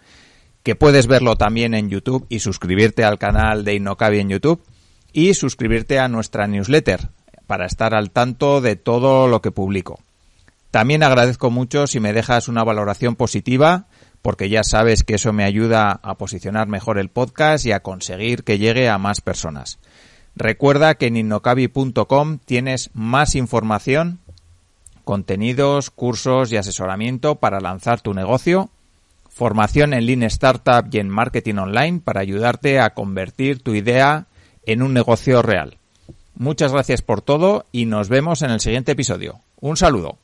[0.63, 4.63] que puedes verlo también en YouTube y suscribirte al canal de Innocabi en YouTube
[5.11, 7.09] y suscribirte a nuestra newsletter
[7.47, 9.99] para estar al tanto de todo lo que publico.
[10.71, 13.85] También agradezco mucho si me dejas una valoración positiva
[14.23, 18.45] porque ya sabes que eso me ayuda a posicionar mejor el podcast y a conseguir
[18.45, 19.79] que llegue a más personas.
[20.35, 24.19] Recuerda que en innocabi.com tienes más información,
[25.03, 28.71] contenidos, cursos y asesoramiento para lanzar tu negocio
[29.33, 34.27] formación en Lean Startup y en Marketing Online para ayudarte a convertir tu idea
[34.65, 35.77] en un negocio real.
[36.35, 39.39] Muchas gracias por todo y nos vemos en el siguiente episodio.
[39.59, 40.17] Un saludo.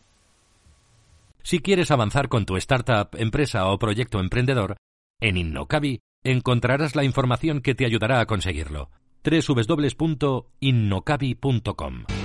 [1.43, 4.77] Si quieres avanzar con tu startup, empresa o proyecto emprendedor,
[5.19, 8.89] en Innocabi encontrarás la información que te ayudará a conseguirlo.
[9.23, 12.18] www.innocabi.com